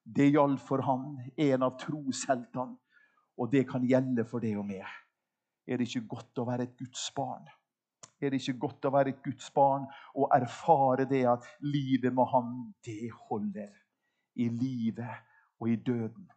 Det 0.06 0.32
gjaldt 0.32 0.62
for 0.62 0.84
han, 0.86 1.16
en 1.38 1.64
av 1.66 1.78
trosheltene, 1.82 2.78
og 3.38 3.52
det 3.52 3.66
kan 3.68 3.84
gjelde 3.88 4.26
for 4.28 4.44
deg 4.44 4.60
og 4.60 4.68
meg. 4.68 4.86
Er 5.68 5.80
det 5.80 5.88
ikke 5.90 6.08
godt 6.16 6.42
å 6.42 6.46
være 6.48 6.68
et 6.68 6.76
Guds 6.78 7.08
barn? 7.16 7.48
Er 8.22 8.32
det 8.32 8.40
ikke 8.42 8.60
godt 8.68 8.86
å 8.88 8.94
være 8.94 9.12
et 9.16 9.24
Guds 9.26 9.50
barn 9.52 9.88
og 10.16 10.30
erfare 10.36 11.08
det 11.10 11.26
at 11.28 11.48
livet 11.66 12.14
med 12.14 12.30
Han, 12.32 12.54
det 12.86 13.10
holder? 13.28 13.74
I 14.36 14.50
livet 14.52 15.24
og 15.60 15.70
i 15.70 15.76
døden. 15.76 16.30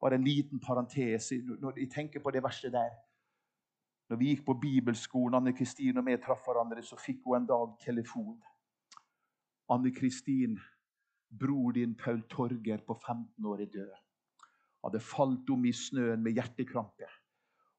Bare 0.00 0.14
en 0.14 0.24
liten 0.24 0.60
parentes 0.60 1.32
når 1.32 1.80
jeg 1.80 1.90
tenker 1.90 2.20
på 2.20 2.30
det 2.30 2.42
verset 2.44 2.72
der. 2.72 2.92
Når 4.08 4.16
vi 4.16 4.28
gikk 4.28 4.44
på 4.46 4.54
bibelskolen, 4.60 5.34
Anne 5.34 5.52
Kristine 5.52 6.00
og 6.00 6.10
jeg 6.10 6.20
traff 6.24 6.46
hverandre, 6.46 6.82
så 6.82 6.96
fikk 6.96 7.24
hun 7.26 7.42
en 7.42 7.48
dag 7.48 7.74
telefon. 7.82 8.38
Anne 9.68 9.90
Kristin, 9.92 10.56
bror 11.28 11.72
din 11.72 11.94
Paul 11.94 12.22
Torger 12.30 12.78
på 12.86 12.94
15 12.94 13.44
år 13.44 13.60
er 13.60 13.72
død. 13.72 13.90
Hadde 14.84 15.00
falt 15.00 15.50
om 15.50 15.64
i 15.68 15.72
snøen 15.72 16.22
med 16.22 16.38
hjertekrampe. 16.38 17.08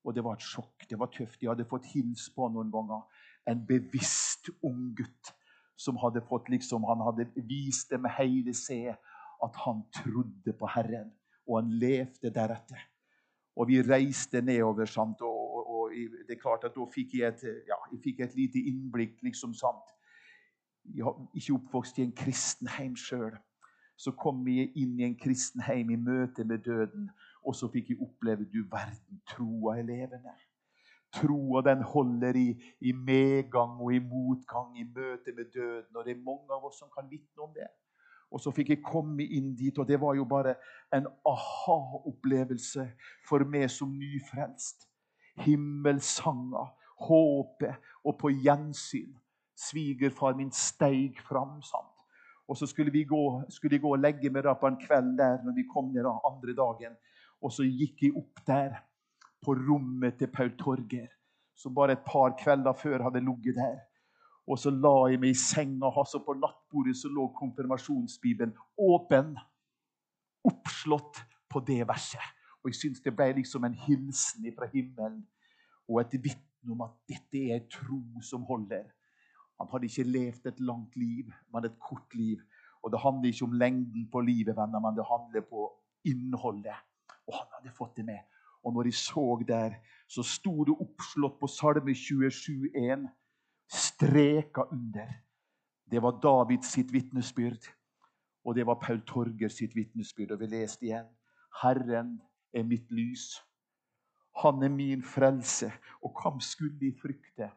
Og 0.05 0.15
det 0.15 0.23
var 0.23 0.37
et 0.37 0.45
sjokk. 0.45 0.85
Det 0.89 0.99
var 0.99 1.09
tøft. 1.13 1.39
De 1.41 1.49
hadde 1.49 1.65
fått 1.67 1.89
hilse 1.93 2.29
på 2.35 2.47
noen 2.53 2.69
ganger. 2.71 3.01
En 3.49 3.65
bevisst 3.65 4.51
ung 4.61 4.91
gutt 4.95 5.33
som 5.79 5.97
hadde 5.97 6.21
fått 6.27 6.49
liksom, 6.51 6.83
Han 6.83 7.01
hadde 7.07 7.29
vist 7.47 7.89
det 7.89 8.01
med 8.03 8.13
hele 8.19 8.53
seg 8.53 8.93
at 9.43 9.59
han 9.63 9.85
trodde 9.95 10.53
på 10.59 10.67
Herren, 10.67 11.13
og 11.47 11.61
han 11.61 11.69
levde 11.79 12.29
deretter. 12.35 12.81
Og 13.55 13.69
vi 13.69 13.79
reiste 13.81 14.41
nedover, 14.43 14.85
sant? 14.85 15.21
Og, 15.23 15.55
og, 15.55 15.69
og 15.75 15.93
det 16.27 16.35
er 16.35 16.41
klart 16.41 16.67
at 16.67 16.75
da 16.75 16.85
fikk 16.91 17.15
jeg 17.21 17.31
et, 17.31 17.45
ja, 17.67 17.77
jeg 17.93 18.01
fikk 18.03 18.19
et 18.27 18.35
lite 18.35 18.61
innblikk. 18.71 19.23
liksom 19.23 19.55
sant? 19.55 19.95
Ikke 20.85 21.53
oppvokst 21.53 21.99
i 21.99 22.05
en 22.07 22.15
kristen 22.15 22.67
heim 22.77 22.95
sjøl. 22.97 23.35
Så 23.99 24.13
kom 24.15 24.45
vi 24.45 24.63
inn 24.79 24.99
i 24.99 25.03
en 25.03 25.17
kristen 25.19 25.61
heim 25.61 25.89
i 25.91 25.97
møte 25.99 26.45
med 26.47 26.63
døden. 26.63 27.09
Og 27.43 27.55
så 27.55 27.67
fikk 27.71 27.91
jeg 27.91 28.01
oppleve 28.03 28.47
du 28.47 28.61
verden, 28.71 29.19
troa 29.27 29.77
er 29.79 29.87
levende. 29.87 30.35
Troa 31.15 31.63
den 31.65 31.81
holder 31.83 32.37
i, 32.37 32.49
i, 32.79 32.93
medgang 32.93 33.79
og 33.81 33.93
i 33.93 33.99
motgang 33.99 34.77
i 34.77 34.85
møte 34.85 35.33
med 35.35 35.51
døden. 35.53 35.95
Og 35.95 36.05
det 36.05 36.15
er 36.15 36.23
mange 36.23 36.53
av 36.53 36.65
oss 36.69 36.79
som 36.79 36.91
kan 36.93 37.09
vitne 37.11 37.43
om 37.43 37.53
det. 37.55 37.67
Og 38.31 38.41
så 38.43 38.53
fikk 38.53 38.75
jeg 38.75 38.85
komme 38.85 39.25
inn 39.25 39.55
dit, 39.57 39.77
og 39.81 39.87
det 39.89 39.97
var 40.01 40.13
jo 40.15 40.27
bare 40.29 40.53
en 40.93 41.07
aha-opplevelse 41.25 42.85
for 43.25 43.41
meg 43.41 43.71
som 43.73 43.95
nyfrelst. 43.97 44.85
Himmelsanger, 45.41 46.69
håpet 47.07 47.89
og 48.05 48.19
på 48.21 48.29
gjensyn 48.43 49.15
svigerfar 49.59 50.37
min 50.37 50.51
steig 50.55 51.19
fram. 51.27 51.61
sant? 51.61 51.95
Og 52.49 52.57
så 52.57 52.65
skulle, 52.65 52.91
vi 52.91 53.03
gå, 53.03 53.43
skulle 53.49 53.75
jeg 53.75 53.83
gå 53.83 53.91
og 53.93 54.01
legge 54.01 54.31
meg 54.33 54.43
da 54.47 54.55
på 54.57 54.69
en 54.69 54.79
kveld 54.81 55.17
der 55.19 55.43
når 55.45 55.53
vi 55.57 55.67
kom 55.69 55.91
ned 55.93 56.07
da, 56.07 56.15
andre 56.25 56.55
dagen. 56.57 56.95
Og 57.45 57.53
så 57.53 57.65
gikk 57.67 58.07
jeg 58.07 58.15
opp 58.17 58.41
der, 58.47 58.79
på 59.39 59.53
rommet 59.55 60.17
til 60.19 60.27
Paul 60.27 60.49
Torger, 60.59 61.07
som 61.55 61.75
bare 61.75 61.93
et 61.95 62.03
par 62.03 62.33
kvelder 62.39 62.75
før 62.75 63.05
hadde 63.05 63.21
ligget 63.23 63.55
der. 63.55 63.77
Og 64.49 64.59
så 64.59 64.73
la 64.73 65.11
jeg 65.11 65.21
meg 65.21 65.35
i 65.35 65.37
senga 65.37 65.91
hans, 65.95 66.15
og 66.17 66.25
på 66.25 66.35
nattbordet 66.35 66.97
så 66.97 67.11
lå 67.13 67.29
konfirmasjonsbibelen 67.37 68.55
åpen. 68.81 69.35
Oppslått 70.49 71.21
på 71.49 71.61
det 71.67 71.85
verset. 71.87 72.25
Og 72.59 72.71
jeg 72.71 72.79
syns 72.81 73.03
det 73.05 73.13
ble 73.15 73.29
liksom 73.37 73.63
en 73.63 73.77
hilsen 73.85 74.49
fra 74.57 74.67
himmelen 74.73 75.21
og 75.87 76.01
et 76.01 76.17
vitne 76.19 76.73
om 76.73 76.81
at 76.83 76.97
dette 77.07 77.43
er 77.45 77.61
en 77.61 77.69
tro 77.71 78.01
som 78.25 78.43
holder. 78.49 78.89
Han 79.59 79.67
hadde 79.71 79.89
ikke 79.89 80.07
levd 80.07 80.47
et 80.47 80.59
langt 80.59 80.95
liv, 80.95 81.31
men 81.53 81.65
et 81.65 81.79
kort 81.79 82.15
liv. 82.15 82.41
Og 82.83 82.91
det 82.91 83.01
handler 83.03 83.29
ikke 83.29 83.45
om 83.45 83.57
lengden 83.59 84.07
på 84.11 84.21
livet, 84.23 84.55
venner, 84.55 84.79
men 84.79 84.95
det 84.95 85.05
handler 85.07 85.43
på 85.49 85.67
innholdet. 86.07 86.77
Og 87.27 87.35
han 87.35 87.49
hadde 87.57 87.75
fått 87.75 87.97
det 87.97 88.05
med. 88.07 88.19
Og 88.63 88.73
når 88.73 88.83
de 88.83 88.91
så 88.91 89.25
der, 89.47 89.75
så 90.07 90.23
sto 90.23 90.63
det 90.63 90.75
oppslått 90.79 91.39
på 91.39 91.47
Salme 91.47 91.95
27, 91.95 92.29
27,1, 92.75 93.07
streka 93.69 94.65
under. 94.71 95.11
Det 95.91 96.01
var 96.01 96.19
Davids 96.23 96.71
sitt 96.71 96.93
vitnesbyrd, 96.93 97.67
og 98.45 98.55
det 98.55 98.65
var 98.65 98.79
Paul 98.81 99.01
Torger 99.05 99.49
sitt 99.49 99.75
vitnesbyrd. 99.75 100.31
Og 100.31 100.39
vi 100.39 100.49
leste 100.55 100.85
igjen. 100.85 101.07
Herren 101.61 102.19
er 102.53 102.63
mitt 102.63 102.91
lys. 102.91 103.39
Han 104.43 104.63
er 104.63 104.71
min 104.71 105.03
frelse, 105.03 105.71
og 106.01 106.15
hvem 106.15 106.39
skulle 106.39 106.79
de 106.79 106.93
frykte? 107.01 107.49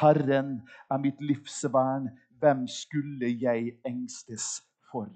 Herren 0.00 0.60
er 0.90 0.98
mitt 0.98 1.20
livsvern, 1.20 2.08
hvem 2.38 2.66
skulle 2.68 3.30
jeg 3.40 3.78
engstes 3.86 4.62
for? 4.90 5.08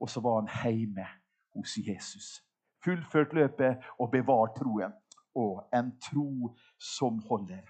Og 0.00 0.10
så 0.10 0.20
var 0.20 0.40
han 0.40 0.50
hjemme 0.72 1.06
hos 1.54 1.78
Jesus. 1.88 2.42
Fullført 2.84 3.32
løpet 3.32 3.82
og 3.98 4.10
bevart 4.10 4.54
troen. 4.58 4.92
Og 5.34 5.68
en 5.74 5.90
tro 6.00 6.56
som 6.80 7.18
holder. 7.28 7.64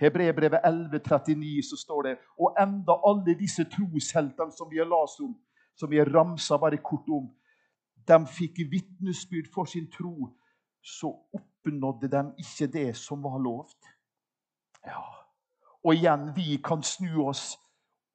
Hebreerbrevet 0.00 0.60
11,39 0.64 1.62
så 1.70 1.76
står 1.76 2.02
det 2.02 2.14
og 2.40 2.56
enda 2.60 2.96
alle 3.08 3.34
disse 3.38 3.64
trosheltene 3.64 4.52
som 4.52 4.70
vi 4.70 4.80
har 4.80 4.88
lest 4.88 5.20
om, 5.20 5.34
som 5.76 5.90
vi 5.90 6.00
har 6.00 6.10
ramsa 6.14 6.56
bare 6.56 6.80
kort 6.82 7.08
om, 7.12 7.28
de 8.08 8.18
fikk 8.26 8.64
vitnesbyrd 8.70 9.50
for 9.54 9.68
sin 9.70 9.90
tro, 9.92 10.30
så 10.82 11.12
oppnådde 11.34 12.10
de 12.12 12.24
ikke 12.38 12.72
det 12.72 12.96
som 12.96 13.22
var 13.24 13.38
lovt. 13.38 13.92
Ja. 14.86 15.23
Og 15.84 15.94
igjen, 15.94 16.30
vi 16.36 16.56
kan 16.64 16.82
snu 16.82 17.26
oss 17.28 17.54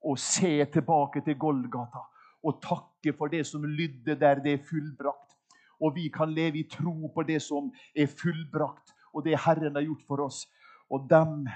og 0.01 0.17
se 0.19 0.65
tilbake 0.73 1.21
til 1.25 1.37
Golgata 1.37 2.05
og 2.43 2.61
takke 2.63 3.13
for 3.17 3.31
det 3.31 3.43
som 3.47 3.65
lydde 3.67 4.15
der 4.19 4.39
det 4.43 4.53
er 4.53 4.63
fullbrakt. 4.63 5.35
Og 5.79 5.95
vi 5.95 6.09
kan 6.11 6.31
leve 6.33 6.59
i 6.59 6.67
tro 6.67 7.11
på 7.13 7.23
det 7.23 7.41
som 7.41 7.69
er 7.95 8.07
fullbrakt, 8.07 8.93
og 9.13 9.23
det 9.25 9.39
Herren 9.45 9.75
har 9.75 9.85
gjort 9.85 10.05
for 10.07 10.25
oss. 10.25 10.45
Og 10.89 11.07
dem, 11.09 11.47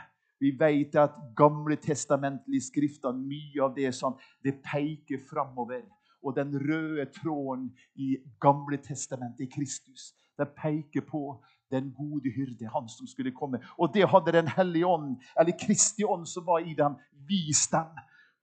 Vi 0.44 0.52
vet 0.60 0.96
at 0.96 1.14
gamle 1.38 1.78
testamentlige 1.80 2.62
skrifter, 2.62 3.14
mye 3.16 3.62
av 3.64 3.76
det 3.78 3.94
sånn, 3.96 4.18
det 4.44 4.58
peker 4.60 5.22
framover. 5.24 5.86
Og 6.20 6.36
den 6.36 6.52
røde 6.60 7.06
tråden 7.16 7.70
i 7.96 8.18
Gamle 8.44 8.78
testamentet, 8.84 9.46
i 9.46 9.52
Kristus, 9.54 10.12
det 10.36 10.50
peker 10.58 11.06
på 11.08 11.22
den 11.74 11.92
gode 11.98 12.32
hyrde, 12.32 12.70
han 12.70 12.88
som 12.92 13.10
skulle 13.10 13.34
komme. 13.36 13.60
Og 13.78 13.92
det 13.94 14.08
hadde 14.10 14.32
Den 14.34 14.48
hellige 14.48 14.88
ånd, 14.88 15.18
eller 15.40 15.58
Kristi 15.60 16.06
ånd, 16.06 16.28
som 16.30 16.46
var 16.46 16.64
i 16.64 16.74
dem, 16.78 16.96
vist 17.28 17.72
dem. 17.74 17.92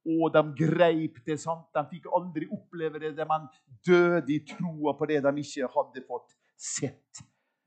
Og 0.06 0.32
de 0.32 0.42
greip 0.56 1.20
det. 1.26 1.40
sant? 1.40 1.68
De 1.74 1.84
fikk 1.90 2.08
aldri 2.16 2.48
oppleve 2.50 3.00
det, 3.00 3.16
men 3.28 3.48
døde 3.86 4.32
i 4.32 4.44
troa 4.48 4.96
på 4.96 5.08
det 5.10 5.22
de 5.22 5.34
ikke 5.42 5.68
hadde 5.74 6.06
fått 6.08 6.36
sett 6.56 7.24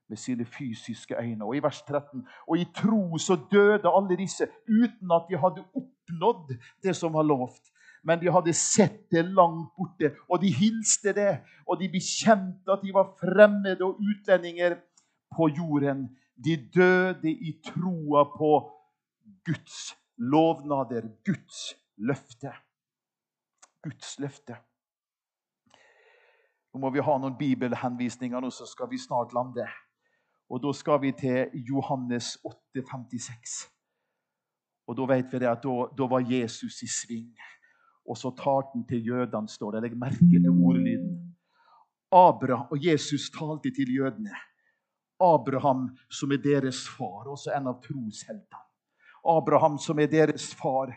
med 0.10 0.19
sine 0.19 0.45
fysiske 0.45 1.15
øyne. 1.17 1.45
Og 1.45 1.56
i 1.56 1.63
vers 1.63 1.82
13 1.82 2.26
Og 2.47 2.58
i 2.58 2.65
tro 2.76 3.17
så 3.17 3.38
døde 3.52 3.89
alle 3.89 4.17
disse 4.17 4.47
uten 4.67 5.12
at 5.12 5.30
de 5.30 5.38
hadde 5.38 5.65
oppnådd 5.73 6.58
det 6.84 6.95
som 6.95 7.13
var 7.13 7.23
lovt. 7.23 7.69
Men 8.04 8.19
de 8.19 8.32
hadde 8.32 8.54
sett 8.54 9.06
det 9.12 9.23
langt 9.26 9.71
borte, 9.78 10.12
og 10.28 10.41
de 10.41 10.49
hilste 10.52 11.13
det. 11.15 11.38
Og 11.67 11.80
de 11.80 11.88
bekjente 11.89 12.71
at 12.71 12.82
de 12.84 12.91
var 12.93 13.13
fremmede 13.19 13.86
og 13.86 14.02
utlendinger 14.04 14.76
på 15.36 15.50
jorden. 15.50 16.08
De 16.46 16.58
døde 16.74 17.32
i 17.32 17.60
troa 17.65 18.24
på 18.38 18.52
Guds 19.46 19.93
lovnader, 20.17 21.10
Guds 21.26 21.76
løfte. 21.98 22.54
Guds 23.84 24.19
løfte. 24.19 24.58
Nå 26.74 26.82
må 26.82 26.89
vi 26.89 27.04
ha 27.06 27.17
noen 27.22 27.36
bibelhenvisninger, 27.38 28.39
nå 28.41 28.50
så 28.50 28.65
skal 28.65 28.89
vi 28.89 28.98
snart 28.98 29.34
lande. 29.36 29.67
Og 30.50 30.62
Da 30.63 30.72
skal 30.74 31.02
vi 31.02 31.12
til 31.12 31.50
Johannes 31.69 32.38
8, 32.46 32.82
56. 32.82 33.69
Og 34.88 34.98
Da 34.98 35.06
vet 35.13 35.34
vi 35.34 35.39
det 35.39 35.50
at 35.50 35.63
da, 35.63 35.76
da 35.98 36.08
var 36.10 36.26
Jesus 36.32 36.82
i 36.82 36.89
sving. 36.89 37.36
Og 38.10 38.17
så 38.17 38.34
tar 38.36 38.72
den 38.74 38.88
til 38.88 39.06
jødene, 39.06 39.50
står 39.50 39.72
det. 39.72 39.84
Legg 39.84 39.98
merke 39.98 40.39
til 40.43 40.50
ordlyden. 40.50 41.13
Abra 42.12 42.67
og 42.72 42.78
Jesus 42.86 43.30
talte 43.32 43.72
til 43.72 43.96
jødene. 43.96 44.34
Abraham, 45.23 45.88
som 46.12 46.31
er 46.31 46.41
deres 46.43 46.83
far, 46.89 47.29
også 47.31 47.53
en 47.55 47.69
av 47.71 47.79
trosheltene. 47.83 48.62
Abraham, 49.23 49.77
som 49.79 49.99
er 50.03 50.09
deres 50.12 50.49
far, 50.59 50.91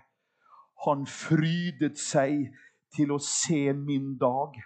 han 0.84 1.06
frydet 1.06 1.98
seg 2.00 2.48
til 2.94 3.12
å 3.14 3.20
se 3.22 3.70
min 3.72 4.16
dag. 4.18 4.56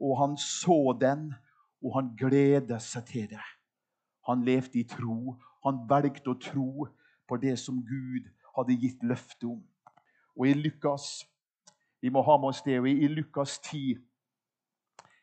Og 0.00 0.16
han 0.18 0.38
så 0.40 0.94
den, 1.00 1.28
og 1.84 1.98
han 1.98 2.14
gledet 2.18 2.80
seg 2.82 3.04
til 3.10 3.28
det. 3.34 3.44
Han 4.26 4.42
levde 4.46 4.80
i 4.80 4.86
tro. 4.88 5.36
Han 5.64 5.84
valgte 5.88 6.32
å 6.32 6.40
tro 6.40 6.88
på 7.28 7.38
det 7.40 7.58
som 7.60 7.84
Gud 7.84 8.26
hadde 8.56 8.80
gitt 8.80 9.04
løfte 9.04 9.52
om. 9.52 9.62
Og 10.34 10.48
i 10.48 10.56
Lukas 10.56 11.22
vi 12.04 12.10
må 12.12 12.20
ha 12.20 12.34
med 12.36 12.50
oss 12.50 12.58
det, 12.66 12.76
i 12.84 13.08
Lukas 13.08 13.54
10, 13.64 13.94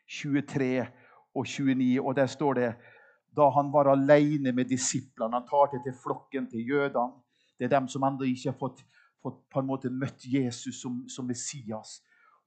23 0.10 0.88
og 1.38 1.46
29, 1.46 2.02
og 2.02 2.16
der 2.18 2.26
står 2.26 2.54
det 2.58 2.70
da 3.36 3.50
han 3.56 3.72
var 3.74 3.90
alene 3.92 4.52
med 4.52 4.70
disiplene. 4.70 5.40
Han 5.40 5.48
tar 5.48 5.72
det 5.72 5.84
til 5.86 5.98
flokken 6.04 6.50
til 6.52 6.68
jødene. 6.68 7.22
Det 7.60 7.68
er 7.68 7.76
dem 7.78 7.88
som 7.88 8.04
ennå 8.04 8.26
ikke 8.28 8.52
har 8.52 8.58
fått 8.60 8.82
fått 9.22 9.42
på 9.50 9.62
en 9.62 9.70
måte 9.70 9.92
møtt 9.94 10.26
Jesus 10.26 10.82
som, 10.82 11.04
som 11.10 11.28
Messias. 11.30 12.00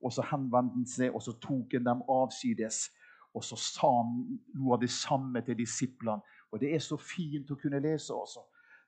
Og 0.03 0.13
så 0.13 0.25
henvendte 0.29 0.75
han 0.75 0.89
seg, 0.89 1.15
og 1.15 1.23
så 1.23 1.35
tok 1.41 1.77
han 1.77 1.87
dem 1.87 2.03
avsides. 2.11 2.89
Og 3.35 3.43
så 3.43 3.57
sa 3.59 3.89
han 4.01 4.19
noe 4.55 4.75
av 4.75 4.83
det 4.83 4.91
samme 4.93 5.41
til 5.45 5.57
disiplene. 5.59 6.21
Og 6.51 6.61
det 6.61 6.73
er 6.75 6.83
så 6.83 6.97
fint 6.99 7.51
å 7.51 7.59
kunne 7.59 7.81
lese 7.83 8.15
også. 8.15 8.43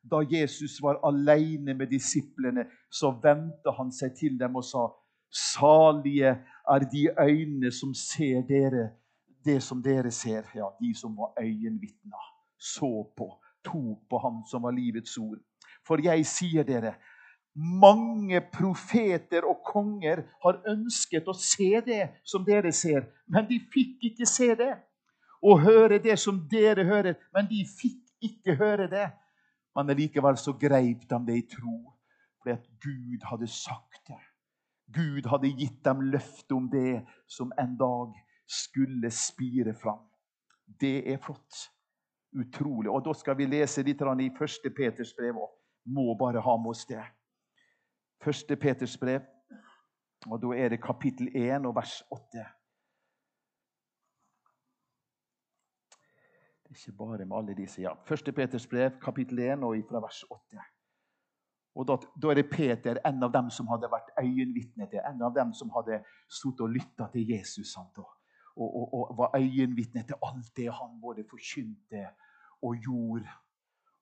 Da 0.07 0.21
Jesus 0.23 0.77
var 0.83 1.01
alene 1.07 1.73
med 1.75 1.89
disiplene, 1.91 2.67
så 2.87 3.11
vendte 3.23 3.73
han 3.75 3.91
seg 3.91 4.15
til 4.19 4.37
dem 4.39 4.55
og 4.55 4.65
sa 4.67 4.87
Salige 5.27 6.29
er 6.71 6.83
de 6.87 7.01
øynene 7.11 7.67
som 7.75 7.91
ser 7.91 8.45
dere, 8.47 8.85
det 9.45 9.59
som 9.63 9.81
dere 9.81 10.11
ser. 10.11 10.47
Ja, 10.55 10.69
de 10.79 10.93
som 10.95 11.15
var 11.17 11.33
øyenvitner. 11.39 12.33
Så 12.57 13.03
på, 13.17 13.31
tok 13.63 14.09
på 14.09 14.17
Han 14.23 14.43
som 14.49 14.63
var 14.63 14.71
livets 14.71 15.17
ord. 15.17 15.39
For 15.87 16.01
jeg 16.03 16.25
sier 16.25 16.63
dere, 16.67 16.95
mange 17.57 18.41
profeter 18.53 19.45
og 19.49 19.63
konger 19.65 20.21
har 20.43 20.59
ønsket 20.69 21.27
å 21.27 21.33
se 21.33 21.79
det 21.85 22.03
som 22.27 22.45
dere 22.45 22.71
ser, 22.75 23.07
men 23.25 23.47
de 23.49 23.57
fikk 23.73 24.11
ikke 24.11 24.27
se 24.29 24.51
det. 24.59 24.75
Og 25.41 25.61
høre 25.65 25.97
det 26.01 26.17
som 26.19 26.39
dere 26.49 26.85
hører, 26.85 27.17
men 27.33 27.49
de 27.49 27.63
fikk 27.65 28.03
ikke 28.21 28.57
høre 28.59 28.87
det. 28.91 29.07
Men 29.77 29.93
likevel 29.97 30.37
så 30.41 30.53
greip 30.57 31.05
de 31.09 31.19
det 31.25 31.37
i 31.37 31.45
tro, 31.49 31.75
fordi 32.41 32.55
at 32.55 32.69
Gud 32.81 33.25
hadde 33.29 33.49
sagt 33.49 34.01
det. 34.09 34.21
Gud 34.93 35.27
hadde 35.29 35.51
gitt 35.57 35.83
dem 35.85 36.01
løfte 36.13 36.55
om 36.55 36.69
det 36.71 37.03
som 37.27 37.51
en 37.59 37.75
dag 37.77 38.15
skulle 38.47 39.11
spire 39.11 39.73
fram. 39.75 39.99
Det 40.79 41.13
er 41.13 41.17
flott. 41.17 41.71
Utrolig. 42.33 42.91
Og 42.91 43.05
Da 43.05 43.13
skal 43.13 43.37
vi 43.37 43.45
lese 43.45 43.83
litt 43.83 44.01
i 44.01 44.29
1. 44.29 44.73
Peters 44.75 45.13
brev 45.13 45.35
òg. 45.35 45.51
Må 45.85 46.15
bare 46.19 46.41
ha 46.41 46.57
med 46.57 46.69
oss 46.69 46.85
det. 46.85 47.03
Første 48.23 48.55
Peters 48.55 48.97
brev, 48.97 49.21
og 50.25 50.41
da 50.41 50.47
er 50.57 50.69
det 50.69 50.81
kapittel 50.83 51.29
1 51.35 51.65
og 51.65 51.75
vers 51.75 52.01
8. 52.11 52.45
Det 56.63 56.73
er 56.73 56.79
ikke 56.81 56.97
bare 56.97 57.25
med 57.25 57.37
alle 57.37 57.55
disse. 57.55 57.81
ja. 57.81 57.93
Første 58.05 58.31
Peters 58.31 58.67
brev, 58.67 58.91
kapittel 59.01 59.39
1 59.39 59.63
og 59.63 59.77
fra 59.89 60.01
vers 60.03 60.23
8. 60.23 60.59
Og 61.77 61.87
da, 61.87 61.95
da, 62.21 62.29
er 62.31 62.41
det 62.41 62.49
Peter, 62.49 62.97
en 63.05 63.23
av 63.23 63.31
dem 63.31 63.49
som 63.53 63.67
hadde 63.69 63.89
vært 63.91 64.09
øyenvitne 64.17 64.89
til, 64.89 64.99
en 65.05 65.21
av 65.21 65.33
dem 65.35 65.53
som 65.53 65.69
hadde 65.75 66.01
sittet 66.25 66.63
og 66.65 66.73
lytta 66.73 67.05
til 67.13 67.29
Jesus. 67.29 67.69
Sant, 67.69 67.99
og, 68.01 68.16
og, 68.57 68.93
og, 68.93 69.17
var 69.17 69.35
øyenvitne 69.35 70.03
til 70.03 70.15
alt 70.23 70.49
det 70.57 70.71
han 70.73 71.01
både 71.01 71.23
forkynte 71.29 72.07
og 72.61 72.75
gjorde. 72.75 73.27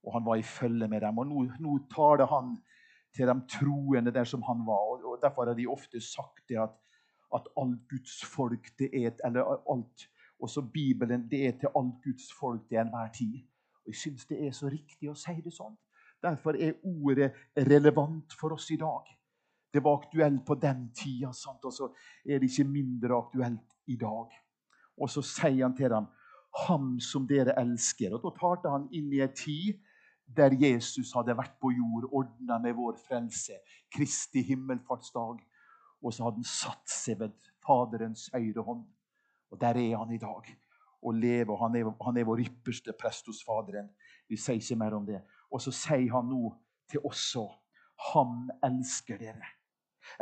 Og 0.04 0.14
han 0.14 0.26
var 0.26 0.36
i 0.36 0.44
følge 0.44 0.88
med 0.88 1.02
dem. 1.02 1.18
Og 1.18 1.28
nå, 1.28 1.44
nå 1.60 1.78
det 2.18 2.28
han 2.30 2.58
til 3.16 3.28
de 3.28 3.36
troende 3.50 4.12
der 4.12 4.24
som 4.24 4.42
han 4.42 4.66
var. 4.66 5.04
Og 5.06 5.20
Derfor 5.22 5.46
har 5.46 5.54
de 5.54 5.68
ofte 5.68 6.02
sagt 6.02 6.50
det 6.50 6.60
at, 6.60 6.76
at 7.36 7.48
alt 7.58 7.80
Guds 7.90 8.26
folk 8.36 8.70
det 8.80 8.90
er 8.94 9.12
eller 9.26 9.44
alt, 9.72 10.10
Og 10.40 10.50
så 10.50 10.62
Bibelen 10.62 11.30
det 11.32 11.48
er 11.48 11.52
til 11.52 11.70
alt 11.76 12.04
Guds 12.04 12.34
folk 12.40 12.68
til 12.68 12.78
enhver 12.78 13.12
tid. 13.18 13.36
Og 13.86 13.88
Jeg 13.88 13.96
syns 13.96 14.26
det 14.26 14.48
er 14.48 14.52
så 14.52 14.68
riktig 14.68 15.10
å 15.10 15.16
si 15.16 15.42
det 15.42 15.54
sånn. 15.54 15.76
Derfor 16.24 16.58
er 16.58 16.80
ordet 16.84 17.32
relevant 17.58 18.34
for 18.40 18.56
oss 18.56 18.72
i 18.72 18.78
dag. 18.78 19.12
Det 19.74 19.84
var 19.84 19.98
aktuelt 20.00 20.46
på 20.46 20.56
den 20.56 20.90
tida, 20.96 21.28
og 21.64 21.74
så 21.74 21.90
er 22.26 22.40
det 22.40 22.50
ikke 22.50 22.64
mindre 22.64 23.18
aktuelt 23.18 23.76
i 23.88 23.98
dag. 24.00 24.32
Og 24.98 25.10
så 25.10 25.22
sier 25.22 25.64
han 25.66 25.76
til 25.76 25.90
dem, 25.90 26.08
'Ham 26.56 27.00
som 27.00 27.28
dere 27.28 27.60
elsker'. 27.60 28.14
Og 28.14 28.24
Da 28.24 28.32
talte 28.40 28.70
han 28.70 28.88
inn 28.92 29.14
i 29.14 29.22
en 29.22 29.36
tid 29.36 29.80
der 30.38 30.56
Jesus 30.56 31.12
hadde 31.14 31.38
vært 31.38 31.60
på 31.62 31.70
jord, 31.70 32.10
ordna 32.12 32.58
med 32.58 32.74
vår 32.74 32.98
frelse, 33.08 33.54
Kristi 33.94 34.42
himmelfartsdag. 34.42 35.44
Og 36.04 36.14
så 36.14 36.24
hadde 36.24 36.42
han 36.42 36.44
satt 36.50 36.90
seg 36.90 37.20
ved 37.20 37.34
Faderens 37.66 38.30
høyre 38.34 38.64
hånd. 38.64 38.86
Og 39.52 39.62
der 39.62 39.78
er 39.78 39.98
han 39.98 40.14
i 40.14 40.18
dag. 40.18 40.50
Og 41.02 41.14
lever. 41.14 41.58
Han 41.58 41.76
er, 41.76 41.92
han 42.06 42.18
er 42.18 42.26
vår 42.26 42.42
ypperste 42.48 42.94
prest 43.00 43.28
hos 43.28 43.44
Faderen. 43.46 43.90
Vi 44.30 44.38
sier 44.38 44.58
ikke 44.58 44.76
mer 44.76 44.96
om 44.98 45.06
det. 45.06 45.22
Og 45.52 45.62
så 45.62 45.72
sier 45.72 46.12
han 46.14 46.30
nå 46.30 46.56
til 46.90 47.06
oss 47.06 47.36
òg 47.40 47.54
Han 48.14 48.50
elsker 48.64 49.18
dere. 49.18 49.48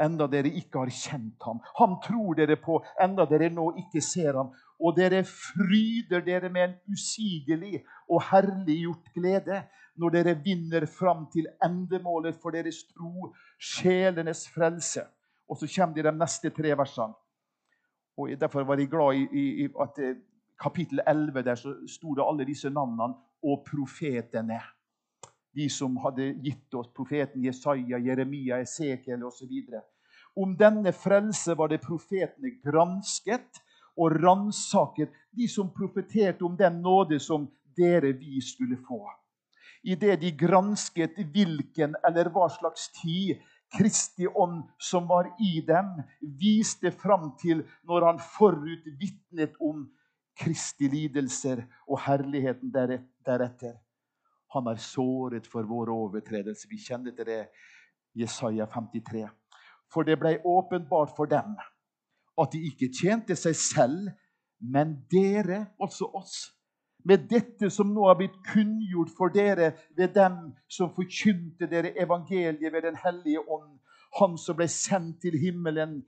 Enda 0.01 0.27
dere 0.31 0.51
ikke 0.51 0.83
har 0.83 0.91
kjent 0.93 1.45
ham. 1.47 1.61
Han 1.79 1.97
tror 2.03 2.37
dere 2.39 2.57
på, 2.61 2.79
enda 3.01 3.25
dere 3.29 3.49
nå 3.53 3.69
ikke 3.83 4.01
ser 4.03 4.39
ham. 4.39 4.51
Og 4.79 4.97
dere 4.97 5.23
fryder 5.27 6.23
dere 6.25 6.49
med 6.51 6.63
en 6.69 6.75
usigelig 6.93 7.83
og 8.09 8.23
herliggjort 8.31 9.13
glede 9.15 9.63
når 10.01 10.15
dere 10.15 10.35
vinner 10.43 10.85
fram 10.89 11.27
til 11.33 11.47
endemålet 11.63 12.39
for 12.41 12.55
deres 12.55 12.81
tro, 12.89 13.29
sjelenes 13.61 14.47
frelse. 14.49 15.05
Og 15.49 15.59
så 15.59 15.69
kommer 15.75 15.95
de 15.95 16.07
de 16.07 16.15
neste 16.17 16.49
tre 16.49 16.73
versene. 16.77 17.13
Og 18.17 18.29
Derfor 18.39 18.63
var 18.63 18.77
jeg 18.77 18.89
glad 18.89 19.15
i, 19.17 19.27
i, 19.33 19.65
i 19.65 19.67
at 19.81 19.99
eh, 19.99 20.15
kapittel 20.61 21.01
11 21.07 21.41
der 21.43 21.55
så 21.55 21.73
sto 21.87 22.13
det 22.13 22.25
alle 22.25 22.45
disse 22.45 22.69
navnene 22.69 23.13
og 23.43 23.65
profetene 23.65 24.59
de 25.53 25.69
som 25.69 25.97
hadde 26.03 26.31
gitt 26.43 26.73
oss 26.73 26.89
profeten 26.95 27.43
Jesaja, 27.45 27.99
Jeremia, 27.99 28.59
Esekiel 28.63 29.23
osv. 29.23 29.51
Om 30.35 30.55
denne 30.57 30.93
frelse 30.97 31.55
var 31.57 31.69
det 31.69 31.83
profetene 31.83 32.55
gransket 32.63 33.61
og 33.97 34.15
ransaket, 34.17 35.11
de 35.31 35.47
som 35.49 35.69
profeterte 35.73 36.45
om 36.45 36.57
den 36.57 36.81
nåde 36.81 37.19
som 37.21 37.45
dere, 37.77 38.13
vi, 38.17 38.41
skulle 38.41 38.77
få. 38.87 39.05
Idet 39.83 40.21
de 40.21 40.31
gransket 40.31 41.17
hvilken 41.33 41.97
eller 42.07 42.29
hva 42.33 42.47
slags 42.49 42.87
tid 43.01 43.41
Kristi 43.73 44.27
ånd 44.27 44.63
som 44.77 45.07
var 45.09 45.31
i 45.41 45.61
dem, 45.65 45.95
viste 46.21 46.91
fram 46.93 47.31
til 47.41 47.63
når 47.89 48.05
han 48.05 48.21
forut 48.35 48.85
vitnet 48.99 49.57
om 49.59 49.87
Kristi 50.37 50.89
lidelser 50.89 51.63
og 51.87 51.99
herligheten 52.05 52.71
deretter. 52.73 53.75
Han 54.53 54.67
er 54.69 54.81
såret 54.81 55.47
for 55.49 55.65
våre 55.65 55.93
overtredelser. 55.93 56.69
Vi 56.69 56.77
kjenner 56.77 57.15
til 57.15 57.25
det, 57.25 57.43
Jesaja 58.15 58.67
53. 58.69 59.25
For 59.93 60.05
det 60.05 60.19
ble 60.21 60.37
åpenbart 60.45 61.13
for 61.17 61.29
dem 61.29 61.55
at 62.41 62.53
de 62.53 62.61
ikke 62.69 62.89
tjente 62.93 63.35
seg 63.37 63.55
selv, 63.57 64.11
men 64.59 64.95
dere, 65.11 65.65
altså 65.81 66.09
oss. 66.17 66.35
Med 67.05 67.25
dette 67.29 67.67
som 67.73 67.89
nå 67.93 68.05
har 68.07 68.15
blitt 68.19 68.37
kunngjort 68.47 69.11
for 69.17 69.33
dere 69.33 69.73
ved 69.97 70.13
dem 70.15 70.37
som 70.71 70.93
forkynte 70.95 71.67
dere 71.67 71.91
evangeliet 71.99 72.71
ved 72.73 72.81
Den 72.81 72.95
hellige 72.95 73.43
ånd, 73.49 73.79
Han 74.19 74.37
som 74.37 74.55
ble 74.55 74.67
sendt 74.69 75.21
til 75.21 75.33
himmelen, 75.41 76.03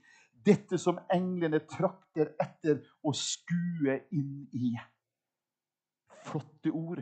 dette 0.45 0.77
som 0.77 0.99
englene 1.09 1.63
trakter 1.65 2.35
etter 2.41 2.83
å 3.01 3.13
skue 3.17 3.95
inn 4.13 4.45
i. 4.53 4.75
Flotte 6.27 6.69
ord. 6.69 7.01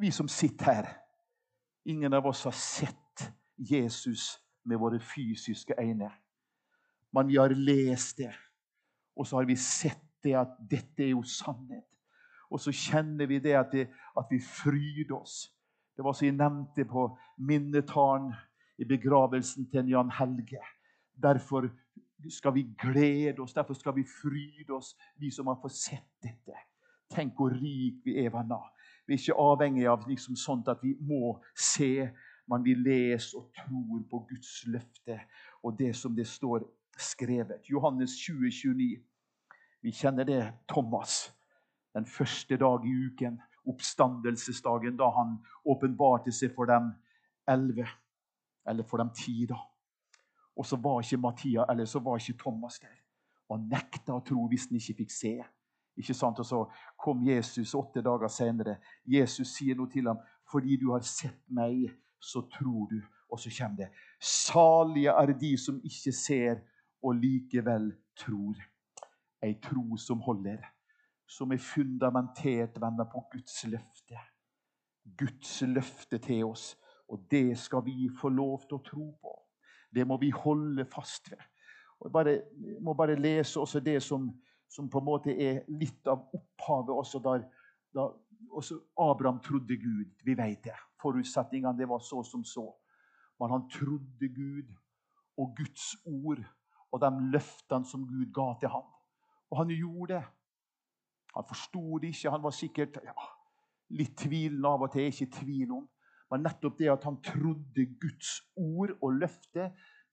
Vi 0.00 0.10
som 0.10 0.28
sitter 0.28 0.64
her, 0.64 0.86
ingen 1.84 2.12
av 2.12 2.26
oss 2.26 2.44
har 2.44 2.56
sett 2.56 3.32
Jesus 3.56 4.38
med 4.64 4.78
våre 4.80 5.00
fysiske 5.00 5.74
øyne. 5.76 6.08
Men 7.12 7.28
vi 7.28 7.36
har 7.36 7.52
lest 7.52 8.16
det, 8.16 8.30
og 9.16 9.26
så 9.26 9.36
har 9.36 9.44
vi 9.44 9.56
sett 9.60 10.06
det 10.24 10.32
at 10.40 10.56
dette 10.70 11.04
er 11.04 11.12
jo 11.12 11.22
sannhet. 11.22 11.84
Og 12.50 12.60
så 12.60 12.72
kjenner 12.72 13.28
vi 13.28 13.38
det 13.38 13.52
at, 13.58 13.68
det, 13.72 13.90
at 14.16 14.26
vi 14.30 14.40
fryder 14.40 15.14
oss. 15.20 15.50
Det 15.96 16.04
var 16.04 16.16
som 16.16 16.26
jeg 16.26 16.38
nevnte 16.38 16.88
på 16.88 17.04
minnetalen 17.36 18.32
i 18.80 18.88
begravelsen 18.88 19.68
til 19.68 19.92
Jan 19.92 20.10
Helge. 20.16 20.64
Derfor 21.12 21.68
skal 22.28 22.54
vi 22.56 22.70
glede 22.78 23.42
oss, 23.42 23.52
derfor 23.52 23.76
skal 23.76 23.94
vi 24.00 24.04
fryde 24.08 24.72
oss, 24.72 24.94
vi 25.16 25.30
som 25.30 25.46
har 25.46 25.60
fått 25.60 25.76
sett 25.76 26.08
dette. 26.24 26.56
Tenk 27.10 27.36
hvor 27.36 27.52
rik 27.52 28.00
vi 28.06 28.16
er, 28.24 28.32
venner. 28.32 28.70
Vi 29.10 29.16
er 29.16 29.18
ikke 29.24 29.42
avhengig 29.42 29.88
av 29.90 30.04
liksom 30.06 30.36
sånt 30.38 30.68
at 30.70 30.84
vi 30.86 30.92
må 31.02 31.32
se, 31.58 32.06
men 32.46 32.62
vi 32.62 32.76
leser 32.78 33.40
og 33.40 33.48
tror 33.56 34.04
på 34.06 34.20
Guds 34.28 34.52
løfte 34.70 35.16
og 35.66 35.74
det 35.78 35.96
som 35.98 36.14
det 36.14 36.28
står 36.30 36.62
skrevet. 36.94 37.66
Johannes 37.66 38.14
20, 38.22 38.52
29. 38.54 39.02
Vi 39.82 39.90
kjenner 39.90 40.28
det 40.28 40.38
Thomas. 40.70 41.32
Den 41.90 42.06
første 42.06 42.54
dag 42.56 42.86
i 42.86 42.94
uken, 43.10 43.40
oppstandelsesdagen, 43.66 44.94
da 44.94 45.10
han 45.18 45.40
åpenbarte 45.66 46.30
seg 46.30 46.54
for 46.54 46.70
dem 46.70 46.92
elleve. 47.50 47.88
Eller 48.62 48.86
for 48.86 49.02
dem 49.02 49.10
ti, 49.10 49.40
da. 49.50 49.58
Og 50.54 50.70
så 50.70 50.78
var 50.78 51.02
ikke 51.02 51.18
Mattia, 51.18 51.66
eller 51.66 51.84
så 51.84 51.98
var 51.98 52.22
ikke 52.22 52.38
Thomas 52.44 52.78
der. 52.78 52.94
Og 53.48 53.58
han 53.58 53.72
nekta 53.74 54.14
å 54.14 54.22
tro 54.22 54.46
hvis 54.46 54.70
han 54.70 54.78
ikke 54.78 55.02
fikk 55.02 55.18
se. 55.18 55.34
Ikke 55.96 56.14
sant? 56.14 56.38
Og 56.38 56.46
så 56.46 56.64
kom 56.98 57.22
Jesus 57.26 57.74
åtte 57.74 58.02
dager 58.02 58.28
senere. 58.28 58.76
Jesus 59.06 59.56
sier 59.56 59.76
noe 59.76 59.90
til 59.90 60.06
ham. 60.06 60.18
'Fordi 60.50 60.76
du 60.76 60.90
har 60.92 61.00
sett 61.00 61.42
meg, 61.48 61.90
så 62.20 62.40
tror 62.58 62.86
du.' 62.90 63.06
Og 63.30 63.38
så 63.38 63.50
kommer 63.58 63.76
det. 63.76 63.88
'Salige 64.20 65.10
er 65.10 65.32
de 65.32 65.56
som 65.58 65.80
ikke 65.84 66.12
ser, 66.12 66.60
og 67.02 67.14
likevel 67.14 67.92
tror.' 68.16 68.66
Ei 69.42 69.54
tro 69.54 69.96
som 69.96 70.20
holder, 70.20 70.58
som 71.26 71.52
er 71.52 71.58
fundamentert 71.58 72.80
venner 72.80 73.04
på 73.04 73.22
Guds 73.32 73.64
løfte. 73.64 74.18
Guds 75.16 75.62
løfte 75.62 76.18
til 76.18 76.44
oss. 76.44 76.76
Og 77.08 77.26
det 77.30 77.58
skal 77.58 77.84
vi 77.84 78.10
få 78.20 78.28
lov 78.28 78.60
til 78.68 78.76
å 78.76 78.84
tro 78.84 79.06
på. 79.22 79.32
Det 79.94 80.06
må 80.06 80.18
vi 80.20 80.30
holde 80.30 80.84
fast 80.84 81.30
ved. 81.30 81.40
Og 82.00 82.06
jeg 82.06 82.12
bare, 82.12 82.34
må 82.80 82.94
bare 82.94 83.16
lese 83.16 83.60
også 83.60 83.80
det 83.80 84.02
som 84.02 84.28
som 84.70 84.88
på 84.90 85.00
en 85.00 85.08
måte 85.08 85.34
er 85.34 85.64
litt 85.68 86.06
av 86.08 86.28
opphavet 86.36 86.94
også 86.94 87.20
der, 87.24 87.46
da 87.94 88.06
også 88.56 88.78
Abraham 88.98 89.40
trodde 89.42 89.76
Gud. 89.76 90.12
Vi 90.24 90.36
vet 90.38 90.64
det. 90.64 90.76
Forutsetningene 91.02 91.76
det 91.78 91.88
var 91.88 92.02
så 92.04 92.22
som 92.26 92.44
så. 92.46 92.64
Men 93.40 93.50
han 93.50 93.66
trodde 93.72 94.28
Gud 94.28 94.70
og 95.40 95.54
Guds 95.56 95.94
ord 96.06 96.42
og 96.90 97.02
de 97.02 97.10
løftene 97.32 97.86
som 97.86 98.06
Gud 98.08 98.30
ga 98.34 98.52
til 98.60 98.72
ham. 98.72 98.86
Og 99.50 99.62
han 99.62 99.74
gjorde 99.74 100.14
det. 100.14 100.24
Han 101.34 101.46
forsto 101.48 101.98
det 101.98 102.14
ikke. 102.14 102.30
Han 102.30 102.42
var 102.42 102.54
sikkert 102.54 102.98
ja, 103.04 103.28
litt 103.96 104.16
tvilende 104.18 104.68
av 104.68 104.86
og 104.86 104.92
til. 104.94 105.08
Ikke 105.10 105.30
tvil 105.40 105.74
om. 105.78 105.86
Men 106.30 106.44
nettopp 106.46 106.78
det 106.78 106.90
at 106.92 107.06
han 107.06 107.18
trodde 107.26 107.86
Guds 108.02 108.36
ord 108.56 108.94
og 109.00 109.18
løfte, 109.18 109.72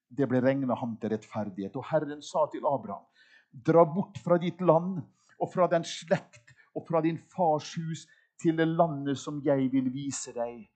det 0.10 0.26
ble 0.30 0.40
regna 0.42 0.78
ham 0.80 0.96
til 0.98 1.12
rettferdighet. 1.14 1.76
Og 1.78 1.86
Herren 1.92 2.24
sa 2.26 2.48
til 2.52 2.66
Abraham 2.66 3.06
Dra 3.52 3.86
bort 3.86 4.18
fra 4.24 4.38
ditt 4.42 4.62
land 4.62 5.02
og 5.40 5.52
fra 5.54 5.68
den 5.72 5.86
slekt 5.86 6.54
og 6.76 6.86
fra 6.88 7.02
din 7.02 7.18
fars 7.34 7.74
hus 7.76 8.06
til 8.42 8.58
det 8.58 8.68
landet 8.68 9.18
som 9.18 9.42
jeg 9.46 9.72
vil 9.74 9.90
vise 9.94 10.34
deg, 10.34 10.68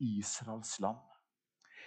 Israels 0.00 0.78
land. 0.80 1.00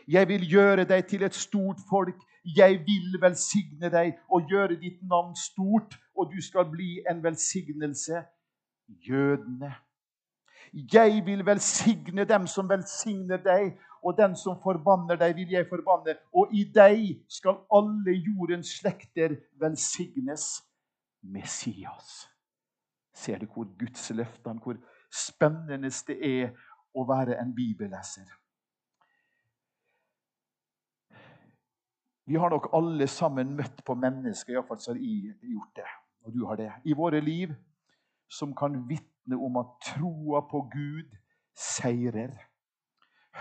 Jeg 0.07 0.27
vil 0.27 0.45
gjøre 0.49 0.87
deg 0.89 1.05
til 1.07 1.23
et 1.23 1.35
stort 1.35 1.81
folk. 1.89 2.17
Jeg 2.57 2.79
vil 2.87 3.19
velsigne 3.21 3.91
deg 3.93 4.15
og 4.31 4.49
gjøre 4.49 4.79
ditt 4.81 5.03
navn 5.05 5.35
stort, 5.37 5.99
og 6.17 6.31
du 6.33 6.41
skal 6.41 6.65
bli 6.71 6.97
en 7.09 7.21
velsignelse. 7.23 8.23
Jødene. 9.05 9.75
Jeg 10.73 11.21
vil 11.25 11.45
velsigne 11.45 12.25
dem 12.25 12.47
som 12.47 12.69
velsigner 12.69 13.37
deg, 13.37 13.77
og 14.03 14.17
den 14.17 14.35
som 14.39 14.57
forbanner 14.63 15.19
deg, 15.19 15.35
vil 15.35 15.53
jeg 15.53 15.67
forbanne. 15.69 16.15
Og 16.33 16.53
i 16.55 16.63
deg 16.75 17.23
skal 17.31 17.61
alle 17.73 18.15
jordens 18.15 18.77
slekter 18.79 19.35
velsignes. 19.59 20.49
Messias. 21.21 22.29
Ser 23.13 23.39
du 23.39 23.45
hvor 23.45 23.67
Guds 23.79 24.09
løftene, 24.09 24.59
hvor 24.63 24.77
spennende 25.11 25.91
det 26.07 26.15
er 26.23 26.51
å 26.95 27.03
være 27.07 27.39
en 27.41 27.51
bibelleser? 27.55 28.29
Vi 32.29 32.37
har 32.37 32.53
nok 32.53 32.69
alle 32.77 33.07
sammen 33.09 33.55
møtt 33.57 33.81
på 33.85 33.95
mennesker, 33.97 34.53
iallfall 34.53 34.79
så 34.79 34.93
har 34.93 35.01
jeg 35.01 35.33
gjort 35.49 35.71
det, 35.81 35.87
og 36.23 36.33
du 36.33 36.45
har 36.45 36.59
det, 36.59 36.69
i 36.85 36.93
våre 36.93 37.19
liv, 37.25 37.55
som 38.29 38.53
kan 38.55 38.75
vitne 38.87 39.35
om 39.35 39.57
at 39.57 39.71
troa 39.87 40.43
på 40.45 40.61
Gud 40.69 41.15
seirer 41.57 42.35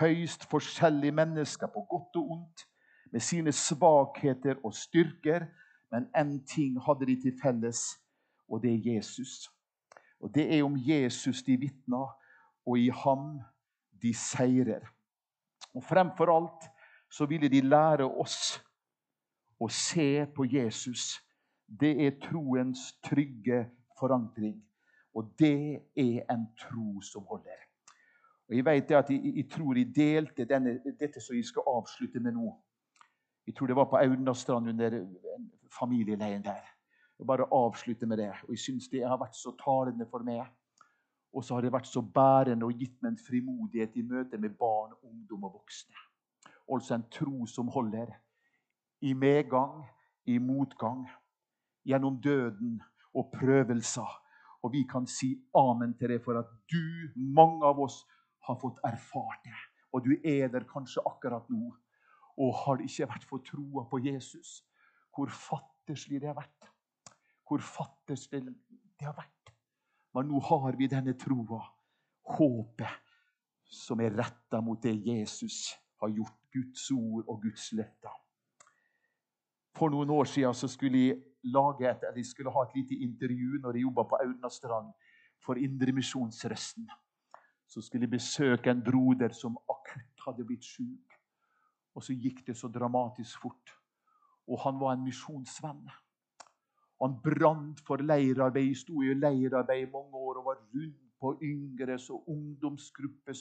høyst 0.00 0.44
forskjellige 0.50 1.12
mennesker 1.12 1.66
på 1.66 1.86
godt 1.90 2.16
og 2.16 2.30
ondt, 2.30 2.66
med 3.12 3.20
sine 3.20 3.52
svakheter 3.52 4.60
og 4.64 4.74
styrker. 4.74 5.46
Men 5.90 6.08
én 6.16 6.44
ting 6.54 6.80
hadde 6.84 7.06
de 7.06 7.20
til 7.22 7.38
felles. 7.42 7.80
og 8.48 8.62
det 8.62 8.74
er 8.74 8.94
Jesus. 8.94 9.50
Og 10.20 10.34
Det 10.34 10.58
er 10.58 10.64
om 10.64 10.76
Jesus 10.76 11.42
de 11.42 11.56
vitner, 11.56 12.16
og 12.66 12.78
i 12.78 12.88
ham 12.88 13.40
de 14.02 14.14
seirer. 14.14 14.80
Og 15.74 15.84
Fremfor 15.84 16.36
alt 16.36 16.70
så 17.10 17.26
ville 17.26 17.48
de 17.48 17.60
lære 17.60 18.04
oss 18.04 18.60
å 19.60 19.68
se 19.68 20.26
på 20.36 20.44
Jesus. 20.44 21.20
Det 21.80 22.06
er 22.06 22.18
troens 22.22 22.92
trygge 23.04 23.66
forankring. 24.00 24.58
Og 25.14 25.32
det 25.38 25.82
er 25.96 26.22
en 26.30 26.46
tro 26.58 27.00
som 27.02 27.26
holder. 27.28 27.67
Og 28.48 28.56
Jeg 28.56 28.64
vet 28.64 28.90
at 28.90 29.10
jeg, 29.10 29.36
jeg 29.36 29.50
tror 29.50 29.76
jeg 29.76 29.92
delte 29.96 30.44
denne, 30.48 30.78
dette 31.00 31.20
som 31.20 31.36
jeg 31.36 31.44
skal 31.44 31.62
avslutte 31.66 32.20
med 32.20 32.32
nå. 32.32 32.52
Jeg 33.46 33.54
tror 33.56 33.66
det 33.66 33.76
var 33.76 33.88
på 33.90 33.96
Audnastrand 33.96 34.68
under 34.68 35.06
familieleiren 35.78 36.44
der. 36.44 36.64
Jeg 37.18 37.26
bare 37.26 37.48
avslutte 37.52 38.06
med 38.06 38.16
det. 38.16 38.30
Og 38.44 38.50
jeg 38.50 38.58
syns 38.58 38.88
det 38.88 39.04
har 39.04 39.18
vært 39.20 39.36
så 39.36 39.52
talende 39.64 40.06
for 40.10 40.24
meg. 40.24 40.46
Og 41.32 41.44
så 41.44 41.54
har 41.54 41.64
det 41.64 41.72
vært 41.72 41.88
så 41.88 42.00
bærende 42.00 42.64
og 42.64 42.78
gitt 42.78 42.96
meg 43.02 43.12
en 43.12 43.24
frimodighet 43.26 43.96
i 43.96 44.02
møte 44.02 44.38
med 44.38 44.56
barn, 44.56 44.94
ungdom 45.02 45.44
og 45.44 45.58
voksne. 45.60 45.96
Altså 46.72 46.94
en 46.94 47.08
tro 47.12 47.46
som 47.46 47.68
holder. 47.68 48.14
I 49.00 49.12
medgang, 49.12 49.84
i 50.26 50.38
motgang. 50.38 51.04
Gjennom 51.84 52.20
døden 52.22 52.80
og 53.14 53.32
prøvelser. 53.32 54.08
Og 54.62 54.72
vi 54.72 54.86
kan 54.90 55.06
si 55.06 55.34
amen 55.56 55.94
til 55.98 56.08
det 56.08 56.22
for 56.24 56.38
at 56.40 56.48
du, 56.72 57.12
mange 57.16 57.66
av 57.66 57.78
oss, 57.80 58.02
har 58.48 58.58
fått 58.60 58.80
erfart 58.86 59.44
det. 59.44 59.56
Og 59.92 60.04
du 60.04 60.14
er 60.24 60.50
der 60.52 60.66
kanskje 60.68 61.04
akkurat 61.06 61.48
nå. 61.52 61.70
Og 62.38 62.54
har 62.64 62.78
det 62.78 62.88
ikke 62.88 63.08
vært 63.12 63.26
for 63.26 63.42
troa 63.44 63.84
på 63.90 64.00
Jesus, 64.04 64.60
hvor 65.14 65.30
fatteslig 65.32 66.20
det 66.22 66.30
har 66.30 66.38
vært. 66.38 66.70
Hvor 67.48 67.62
fatteslig 67.64 68.44
det 68.46 69.06
har 69.06 69.16
vært. 69.16 69.52
Men 70.14 70.30
nå 70.30 70.40
har 70.48 70.76
vi 70.78 70.88
denne 70.90 71.16
troa, 71.18 71.60
håpet, 72.38 73.14
som 73.68 74.00
er 74.00 74.14
retta 74.16 74.60
mot 74.64 74.80
det 74.82 74.94
Jesus 75.06 75.74
har 76.00 76.12
gjort. 76.14 76.38
Guds 76.52 76.90
ord 76.90 77.24
og 77.28 77.42
Guds 77.42 77.72
løfter. 77.76 78.14
For 79.76 79.92
noen 79.92 80.10
år 80.10 80.24
siden 80.30 80.54
så 80.56 80.68
skulle 80.70 81.02
jeg 81.04 81.18
lage 81.44 81.86
et, 81.86 82.02
eller 82.02 82.22
jeg 82.22 82.30
skulle 82.32 82.52
ha 82.54 82.64
et 82.64 82.76
lite 82.78 82.98
intervju 83.04 83.60
når 83.62 83.76
jeg 83.76 83.84
jobba 83.86 84.04
på 84.08 84.20
Audnastrand 84.24 84.88
for 85.44 85.60
Indremisjonsrøsten. 85.60 86.88
Så 87.68 87.82
skulle 87.84 88.08
besøke 88.08 88.70
en 88.70 88.82
broder 88.84 89.34
som 89.36 89.58
akutt 89.68 90.24
hadde 90.26 90.46
blitt 90.48 90.64
sjuk. 90.64 91.16
Og 91.94 92.04
så 92.04 92.14
gikk 92.16 92.44
det 92.46 92.56
så 92.56 92.70
dramatisk 92.72 93.42
fort. 93.42 93.74
Og 94.48 94.60
han 94.64 94.78
var 94.80 94.94
en 94.94 95.04
misjonsvenn. 95.04 95.88
Han 97.02 97.18
brant 97.22 97.80
for 97.86 98.00
leirarbeid. 98.02 98.74
Sto 98.76 99.02
i 99.02 99.12
leirarbeid 99.14 99.86
i 99.86 99.92
mange 99.92 100.16
år 100.16 100.40
og 100.40 100.48
var 100.48 100.62
rundt 100.62 101.04
på 101.18 101.34
yngres 101.42 102.08
og 102.14 102.28
ungdomsgrupper. 102.30 103.36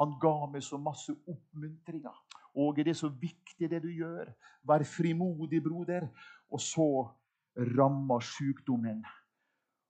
Han 0.00 0.18
ga 0.20 0.34
meg 0.52 0.64
så 0.64 0.80
masse 0.80 1.14
oppmuntringer. 1.28 2.16
Og 2.56 2.76
det 2.76 2.88
er 2.88 2.98
så 2.98 3.08
viktig, 3.08 3.70
det 3.70 3.82
du 3.84 3.90
gjør? 3.92 4.32
Vær 4.66 4.84
frimodig, 4.84 5.62
broder. 5.62 6.08
Og 6.50 6.60
så 6.60 6.90
ramma 7.56 8.20
sykdommen. 8.24 9.04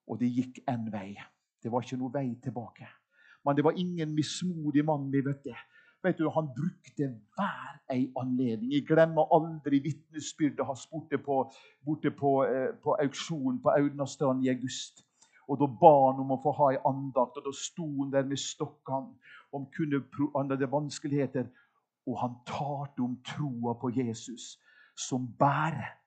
Og 0.06 0.20
det 0.20 0.32
gikk 0.34 0.64
én 0.68 0.90
vei. 0.92 1.14
Det 1.62 1.72
var 1.72 1.84
ikke 1.84 2.00
noe 2.00 2.12
vei 2.12 2.34
tilbake. 2.42 2.88
Men 3.44 3.56
det 3.56 3.64
var 3.64 3.72
ingen 3.76 4.14
mismodig 4.14 4.84
mann. 4.84 5.12
vi 5.12 5.20
vet 5.20 5.44
det. 5.44 5.56
Vet 6.02 6.18
du, 6.18 6.28
Han 6.28 6.48
brukte 6.56 7.20
hver 7.36 7.80
ei 7.90 8.12
anledning. 8.16 8.72
Jeg 8.72 8.86
glemmer 8.86 9.28
aldri 9.34 9.78
vitnesbyrdet 9.78 10.66
hans 10.66 10.86
borte 10.86 11.18
på, 11.18 11.52
borte 11.84 12.10
på, 12.10 12.44
eh, 12.44 12.74
på 12.82 12.96
auksjonen 13.02 13.62
på 13.62 13.68
Audnastrand 13.68 14.44
i 14.44 14.48
august. 14.48 15.04
Og 15.48 15.58
Da 15.58 15.66
ba 15.66 16.12
han 16.12 16.20
om 16.20 16.30
å 16.30 16.42
få 16.42 16.52
ha 16.52 16.70
ei 16.70 16.78
andakt, 16.86 17.36
og 17.36 17.44
da 17.44 17.52
sto 17.52 17.86
han 18.02 18.12
der 18.12 18.22
med 18.22 18.38
stokkene. 18.38 19.16
Om 19.52 19.66
kunne 19.66 20.04
han 20.36 20.50
hadde 20.50 20.72
vanskeligheter. 20.72 21.48
Og 22.06 22.18
han 22.18 22.36
talte 22.46 23.02
om 23.02 23.18
troa 23.26 23.74
på 23.74 23.90
Jesus, 23.90 24.58
som 24.96 25.26
bærer 25.38 25.98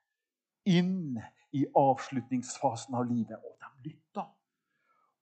inn 0.65 1.19
i 1.53 1.65
avslutningsfasen 1.75 2.95
av 2.95 3.05
livet. 3.11 3.37
Og 3.37 3.57
de 3.59 3.89
lytta. 3.89 4.25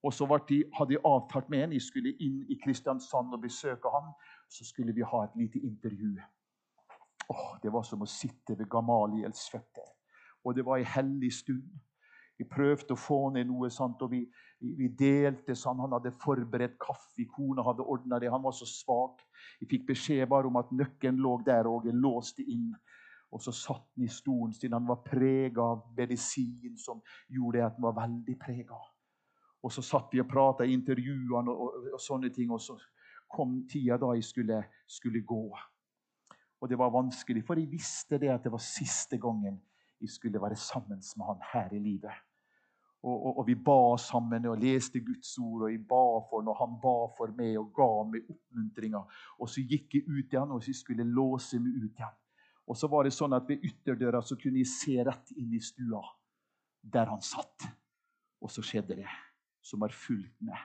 Og 0.04 0.14
så 0.14 0.26
de, 0.50 0.64
hadde 0.74 0.96
jeg 0.96 1.06
avtalt 1.06 1.50
med 1.50 1.64
en, 1.64 1.74
jeg 1.74 1.86
skulle 1.86 2.16
inn 2.20 2.42
i 2.50 2.58
Kristiansand 2.64 3.34
og 3.34 3.42
besøke 3.42 3.90
han. 3.94 4.14
Så 4.50 4.66
skulle 4.66 4.94
vi 4.94 5.06
ha 5.06 5.24
et 5.24 5.36
lite 5.38 5.60
intervju. 5.60 6.16
Åh, 7.30 7.58
Det 7.64 7.74
var 7.74 7.84
som 7.84 8.02
å 8.02 8.10
sitte 8.10 8.58
ved 8.58 8.70
Gamaliels 8.70 9.50
føtter. 9.52 9.88
Og 10.44 10.56
det 10.56 10.66
var 10.66 10.82
ei 10.82 10.88
hellig 10.88 11.34
stund. 11.34 11.70
Vi 12.38 12.48
prøvde 12.50 12.96
å 12.96 12.98
få 12.98 13.30
ned 13.36 13.46
noe, 13.46 13.70
sant, 13.70 14.02
og 14.02 14.10
vi, 14.10 14.24
vi 14.60 14.88
delte 14.98 15.54
sånn. 15.56 15.84
Han 15.84 15.94
hadde 15.94 16.10
forberedt 16.24 16.80
kaffe, 16.82 17.28
kona 17.30 17.62
hadde 17.68 17.86
ordna 17.86 18.18
det. 18.20 18.32
Han 18.34 18.42
var 18.42 18.56
så 18.58 18.66
svak. 18.66 19.22
Vi 19.60 19.68
fikk 19.70 19.86
beskjed 19.92 20.26
bare 20.32 20.50
om 20.50 20.58
at 20.58 20.72
nøkkelen 20.74 21.22
lå 21.22 21.36
der 21.46 21.70
og 21.70 21.86
jeg 21.86 22.00
låste 22.02 22.42
inn. 22.42 22.72
Og 23.32 23.44
så 23.46 23.54
satt 23.54 23.86
han 23.94 24.08
i 24.08 24.10
stolen 24.10 24.56
sin. 24.58 24.74
Han 24.74 24.90
var 24.90 25.04
prega 25.06 25.68
av 25.76 25.86
medisin 25.98 26.74
som 26.82 27.04
gjorde 27.30 27.62
at 27.68 27.78
han 27.78 27.86
var 27.86 28.00
veldig 28.02 28.38
prega. 28.42 28.82
Og 29.62 29.74
så 29.74 29.84
satt 29.86 30.14
vi 30.14 30.22
og 30.22 30.30
prata 30.30 30.66
i 30.66 30.74
intervjuene 30.74 31.52
og, 31.52 31.62
og, 31.62 31.92
og, 31.94 32.02
sånne 32.02 32.32
ting. 32.34 32.52
Og 32.52 32.62
så 32.62 32.78
kom 33.32 33.62
tida 33.70 34.00
da 34.02 34.14
jeg 34.18 34.26
skulle, 34.26 34.64
skulle, 34.90 35.22
gå. 35.22 35.44
Og 36.62 36.70
det 36.70 36.78
var 36.78 36.94
vanskelig, 36.94 37.44
for 37.46 37.60
jeg 37.60 37.70
visste 37.72 38.20
det 38.22 38.32
at 38.34 38.44
det 38.44 38.52
var 38.54 38.62
siste 38.62 39.18
gangen 39.22 39.60
jeg 40.02 40.10
skulle 40.10 40.42
være 40.42 40.58
sammen 40.58 41.02
med 41.18 41.26
han 41.26 41.42
her 41.54 41.74
i 41.78 41.80
livet. 41.80 42.14
Og, 43.02 43.16
og, 43.26 43.38
og, 43.40 43.48
vi 43.48 43.56
ba 43.58 43.98
sammen 43.98 44.46
og 44.46 44.60
leste 44.62 45.00
Guds 45.02 45.34
ord, 45.42 45.64
og 45.66 45.72
jeg 45.72 45.82
ba 45.90 46.02
for 46.30 46.46
når 46.46 46.58
han 46.60 46.76
ba 46.82 46.98
for 47.18 47.34
meg 47.38 47.58
og 47.58 47.72
ga 47.74 47.90
meg 48.12 48.28
oppmuntringer. 48.30 49.22
Og 49.42 49.50
så 49.50 49.64
gikk 49.66 49.98
jeg 49.98 50.06
ut 50.06 50.36
igjen, 50.36 50.54
og 50.54 50.62
så 50.62 50.74
skulle 50.78 51.02
jeg 51.02 51.16
låse 51.18 51.62
meg 51.62 51.80
ut 51.82 52.02
igjen. 52.02 52.20
Og 52.70 52.78
så 52.78 52.88
var 52.88 53.08
det 53.08 53.14
sånn 53.16 53.34
at 53.34 53.50
Ved 53.50 53.66
ytterdøra 53.66 54.22
så 54.22 54.38
kunne 54.38 54.62
jeg 54.62 54.70
se 54.70 55.02
rett 55.04 55.34
inn 55.34 55.54
i 55.58 55.62
stua 55.66 56.04
der 56.82 57.10
han 57.10 57.26
satt. 57.26 57.66
Og 58.42 58.54
så 58.54 58.62
skjedde 58.66 58.98
det, 59.02 59.10
som 59.62 59.82
har 59.86 59.94
fulgt 59.94 60.36
med, 60.42 60.58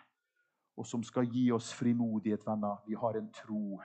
og 0.76 0.86
som 0.86 1.02
skal 1.04 1.28
gi 1.32 1.50
oss 1.52 1.72
frimodighet, 1.76 2.44
venner. 2.46 2.82
Vi 2.86 2.96
har 2.98 3.16
en 3.16 3.30
tro, 3.32 3.80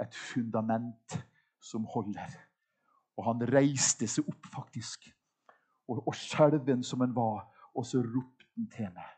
et 0.00 0.14
fundament 0.14 1.16
som 1.60 1.84
holder. 1.84 2.36
Og 3.18 3.26
han 3.26 3.42
reiste 3.50 4.08
seg 4.08 4.28
opp, 4.30 4.46
faktisk. 4.54 5.10
Og, 5.90 6.04
og 6.06 6.14
skjelven 6.16 6.84
som 6.86 7.02
han 7.04 7.12
var. 7.16 7.48
Og 7.74 7.86
så 7.86 8.00
ropte 8.00 8.46
han 8.54 8.70
til 8.72 8.92
meg. 8.94 9.10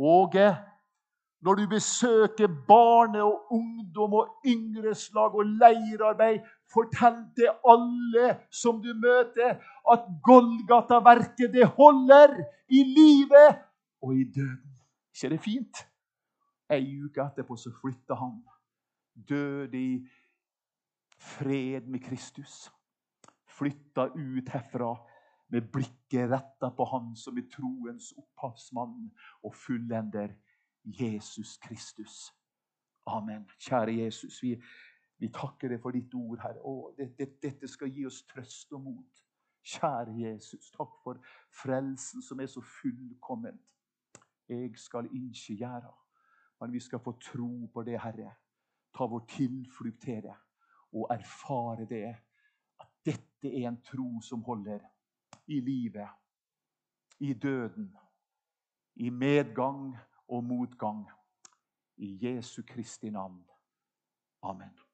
Åge, 0.00 0.48
når 1.40 1.54
du 1.54 1.68
besøker 1.68 2.48
barne- 2.68 3.22
og 3.24 3.52
ungdom 3.52 4.14
og 4.14 4.42
yngreslag 4.46 5.34
og 5.34 5.46
leirarbeid, 5.62 6.44
fortell 6.72 7.22
til 7.36 7.48
alle 7.64 8.34
som 8.52 8.82
du 8.82 8.92
møter, 8.94 9.56
at 9.92 10.04
Golgata-verket, 10.22 11.52
det 11.52 11.66
holder 11.78 12.36
i 12.68 12.84
livet 12.84 13.56
og 14.02 14.16
i 14.16 14.24
døden. 14.24 14.80
ikke 15.14 15.30
det 15.30 15.40
fint? 15.40 15.76
Ei 16.70 17.00
uke 17.02 17.22
etterpå 17.22 17.56
så 17.56 17.72
flytta 17.80 18.14
han. 18.14 18.40
Døde 19.28 19.78
i 19.78 20.08
fred 21.18 21.86
med 21.86 22.00
Kristus. 22.00 22.70
Flytta 23.58 24.06
ut 24.14 24.48
herfra 24.48 24.94
med 25.50 25.66
blikket 25.72 26.30
retta 26.30 26.70
på 26.76 26.84
Han 26.84 27.16
som 27.16 27.38
er 27.38 27.48
troens 27.50 28.12
opphavsmann 28.16 29.10
og 29.42 29.54
fullender 29.54 30.34
Jesus 30.84 31.56
Kristus. 31.56 32.30
Amen. 33.06 33.48
Kjære 33.58 33.96
Jesus, 33.96 34.42
vi, 34.42 34.54
vi 35.18 35.28
takker 35.34 35.68
deg 35.68 35.82
for 35.82 35.90
ditt 35.90 36.14
ord, 36.14 36.38
Herre. 36.42 36.62
Å, 36.62 36.92
det, 36.96 37.10
det, 37.18 37.32
dette 37.42 37.68
skal 37.68 37.90
gi 37.90 38.06
oss 38.06 38.22
trøst 38.30 38.72
og 38.76 38.84
mot. 38.84 39.24
Kjære 39.66 40.14
Jesus, 40.22 40.70
takk 40.72 40.94
for 41.02 41.18
frelsen 41.62 42.22
som 42.22 42.40
er 42.40 42.48
så 42.48 42.62
fullkomment. 42.80 43.66
Jeg 44.50 44.78
skal 44.78 45.06
ikke 45.14 45.56
gjøre, 45.56 45.92
men 46.60 46.72
vi 46.72 46.80
skal 46.80 46.98
få 46.98 47.12
tro 47.22 47.66
på 47.74 47.82
det, 47.86 48.00
Herre. 48.02 48.34
Ta 48.96 49.06
vår 49.06 49.24
tilflukt 49.30 50.02
til 50.02 50.22
det 50.26 50.34
og 50.92 51.06
erfare 51.10 51.86
det. 51.86 52.16
At 52.80 52.88
dette 53.06 53.52
er 53.62 53.68
en 53.68 53.82
tro 53.84 54.20
som 54.20 54.42
holder 54.42 54.80
i 55.46 55.60
livet, 55.60 56.08
i 57.20 57.32
døden, 57.32 57.96
i 58.96 59.10
medgang 59.10 59.96
og 60.28 60.44
motgang. 60.44 61.06
I 61.96 62.18
Jesu 62.26 62.62
Kristi 62.66 63.10
navn. 63.10 63.44
Amen. 64.42 64.89